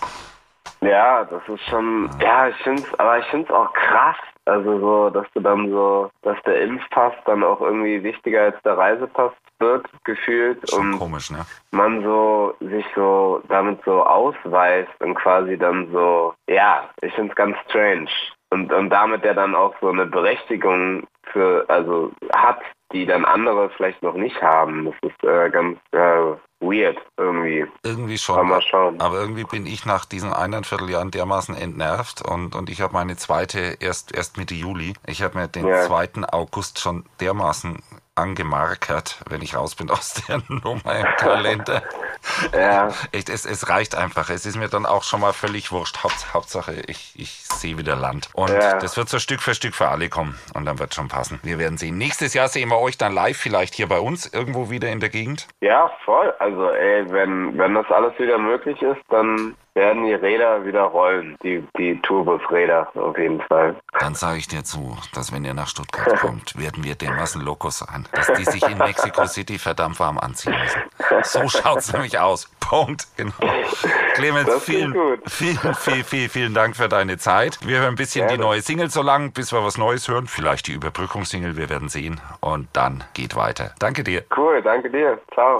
Ja, 0.82 1.24
das 1.24 1.42
ist 1.48 1.64
schon, 1.68 2.08
ja, 2.22 2.50
ich 2.50 2.56
finde 2.58 2.84
es, 2.84 3.00
aber 3.00 3.18
ich 3.18 3.26
finde 3.26 3.48
es 3.48 3.52
auch 3.52 3.74
krass, 3.74 4.18
also 4.46 4.80
so, 4.80 5.10
dass 5.10 5.26
du 5.34 5.40
dann 5.40 5.72
so, 5.72 6.12
dass 6.22 6.38
der 6.44 6.62
Impfpass 6.62 7.14
dann 7.26 7.44
auch 7.44 7.62
irgendwie 7.62 8.04
wichtiger 8.04 8.44
als 8.44 8.62
der 8.64 8.78
Reisepass 8.78 9.32
wird, 9.58 9.88
gefühlt. 10.04 10.70
Schon 10.70 10.94
und 10.94 11.00
komisch, 11.00 11.32
ne? 11.32 11.46
man 11.72 12.04
so 12.04 12.56
sich 12.60 12.86
so 12.96 13.42
damit 13.50 13.80
so 13.86 14.04
ausweist 14.04 14.92
und 15.00 15.16
quasi 15.16 15.58
dann 15.58 15.92
so, 15.92 16.36
ja, 16.48 16.88
ich 17.02 17.14
finde 17.14 17.32
es 17.32 17.36
ganz 17.36 17.58
strange. 17.68 18.10
Und, 18.52 18.72
und 18.72 18.90
damit 18.90 19.24
der 19.24 19.34
dann 19.34 19.56
auch 19.56 19.74
so 19.82 19.90
eine 19.90 20.06
Berechtigung 20.06 21.08
für, 21.36 21.66
also 21.68 22.14
hat, 22.34 22.62
die 22.94 23.06
dann 23.06 23.26
andere 23.26 23.70
vielleicht 23.76 24.02
noch 24.02 24.16
nicht 24.16 24.42
haben. 24.42 24.86
Das 24.86 25.12
ist 25.12 25.24
äh, 25.24 25.50
ganz 25.50 25.78
äh, 25.92 26.38
weird 26.62 26.98
irgendwie. 27.18 27.66
Irgendwie 27.84 28.18
schon. 28.18 28.48
Mal 28.48 28.62
schauen. 28.62 29.02
Aber 29.02 29.20
irgendwie 29.20 29.44
bin 29.44 29.66
ich 29.66 29.86
nach 29.86 30.06
diesen 30.06 30.32
eineinviertel 30.32 30.90
Jahren 30.90 31.12
dermaßen 31.12 31.56
entnervt 31.56 32.22
und, 32.22 32.56
und 32.56 32.70
ich 32.70 32.82
habe 32.82 32.94
meine 32.94 33.18
zweite 33.18 33.78
erst, 33.82 34.16
erst 34.16 34.38
Mitte 34.38 34.56
Juli. 34.56 34.94
Ich 35.06 35.22
habe 35.22 35.38
mir 35.38 35.48
den 35.50 35.68
ja. 35.68 35.84
2. 35.84 36.24
August 36.32 36.80
schon 36.80 37.04
dermaßen 37.20 37.80
angemarkert, 38.16 39.22
wenn 39.30 39.42
ich 39.42 39.56
raus 39.56 39.76
bin 39.76 39.90
aus 39.90 40.14
der 40.28 40.42
Nummer 40.48 40.96
im 40.98 41.16
Kalender. 41.18 41.84
Ja. 42.54 42.90
Echt, 43.12 43.30
es, 43.30 43.46
es 43.46 43.70
reicht 43.70 43.96
einfach. 43.96 44.30
Es 44.30 44.46
ist 44.46 44.56
mir 44.56 44.70
dann 44.70 44.86
auch 44.86 45.04
schon 45.04 45.22
mal 45.22 45.34
völlig 45.34 45.72
wurscht. 45.72 46.04
Haupt, 46.04 46.34
Hauptsache, 46.34 46.74
ich, 46.88 47.14
ich 47.16 47.46
sehe 47.46 47.78
wieder 47.78 47.96
Land. 47.96 48.30
Und 48.34 48.52
ja. 48.52 48.78
das 48.78 48.98
wird 48.98 49.10
so 49.10 49.20
Stück 49.20 49.42
für 49.42 49.56
Stück 49.56 49.76
für 49.76 49.90
alle 49.90 50.10
kommen. 50.10 50.38
Und 50.54 50.66
dann 50.66 50.80
wird 50.80 50.94
schon 50.94 51.08
passen. 51.08 51.40
Wir 51.44 51.60
werden 51.60 51.78
sehen. 51.78 51.98
Nächstes 51.98 52.34
Jahr 52.34 52.48
sehen 52.48 52.70
wir 52.70 52.80
euch 52.80 52.98
dann 52.98 53.14
live 53.14 53.38
vielleicht 53.38 53.74
hier 53.76 53.88
bei 53.88 54.00
uns, 54.00 54.32
irgendwo 54.34 54.70
wieder 54.70 54.90
in 54.90 55.00
der 55.00 55.10
Gegend. 55.10 55.48
Ja, 55.62 55.92
voll. 56.04 56.34
Also 56.40 56.70
ey, 56.70 57.12
wenn, 57.12 57.58
wenn 57.58 57.74
das 57.74 57.90
alles 57.90 58.18
wieder 58.20 58.38
möglich 58.38 58.82
ist, 58.82 59.02
dann 59.10 59.56
werden 59.76 60.06
die 60.06 60.14
Räder 60.14 60.66
wieder 60.66 60.84
rollen, 60.84 61.38
die, 61.44 61.64
die 61.78 62.02
Tourbusräder 62.02 62.88
auf 62.96 63.18
jeden 63.18 63.42
Fall. 63.42 63.76
Dann 64.00 64.16
sage 64.16 64.40
ich 64.40 64.48
dir 64.48 64.64
zu, 64.64 64.98
dass 65.14 65.34
wenn 65.34 65.44
ihr 65.44 65.54
nach 65.54 65.68
Stuttgart 65.68 66.18
kommt, 66.22 66.58
werden 66.58 66.84
wir 66.84 66.96
dermaßen 66.96 67.42
Lokos 67.42 67.80
sein, 67.80 68.08
dass 68.14 68.32
die 68.34 68.46
sich 68.46 68.64
in 68.68 68.78
Mexico 68.78 69.26
City 69.26 69.60
verdammt 69.60 70.00
warm 70.00 70.18
anziehen 70.18 70.56
müssen. 70.58 70.82
So 71.24 71.48
schaut 71.60 71.80
es 71.80 71.92
nämlich 71.92 72.18
aus. 72.18 72.50
Punkt. 72.62 73.06
Genau. 73.18 73.34
Clemens, 74.14 74.64
vielen, 74.64 74.94
vielen, 75.28 75.76
vielen, 75.76 76.04
vielen, 76.04 76.30
vielen 76.30 76.54
Dank 76.54 76.76
für 76.76 76.90
deine 76.90 77.18
Zeit. 77.18 77.60
Wir 77.64 77.80
hören 77.80 77.90
ein 77.90 77.96
bisschen 77.96 78.28
Gerne. 78.28 78.38
die 78.38 78.44
neue 78.44 78.62
Single 78.62 78.90
so 78.90 79.02
lang, 79.02 79.34
bis 79.34 79.52
wir 79.52 79.64
was 79.64 79.78
Neues 79.78 80.08
hören. 80.08 80.28
Vielleicht 80.28 80.68
die 80.68 80.74
Überbrückungssingle, 80.74 81.58
wir 81.58 81.70
werden 81.70 81.90
sehen. 81.90 82.22
Und 82.40 82.70
dann 82.74 83.04
geht 83.14 83.36
weiter. 83.36 83.76
Danke 83.78 84.04
dir. 84.04 84.24
Cool, 84.36 84.62
danke 84.64 84.90
dir. 84.90 85.20
Ciao. 85.34 85.60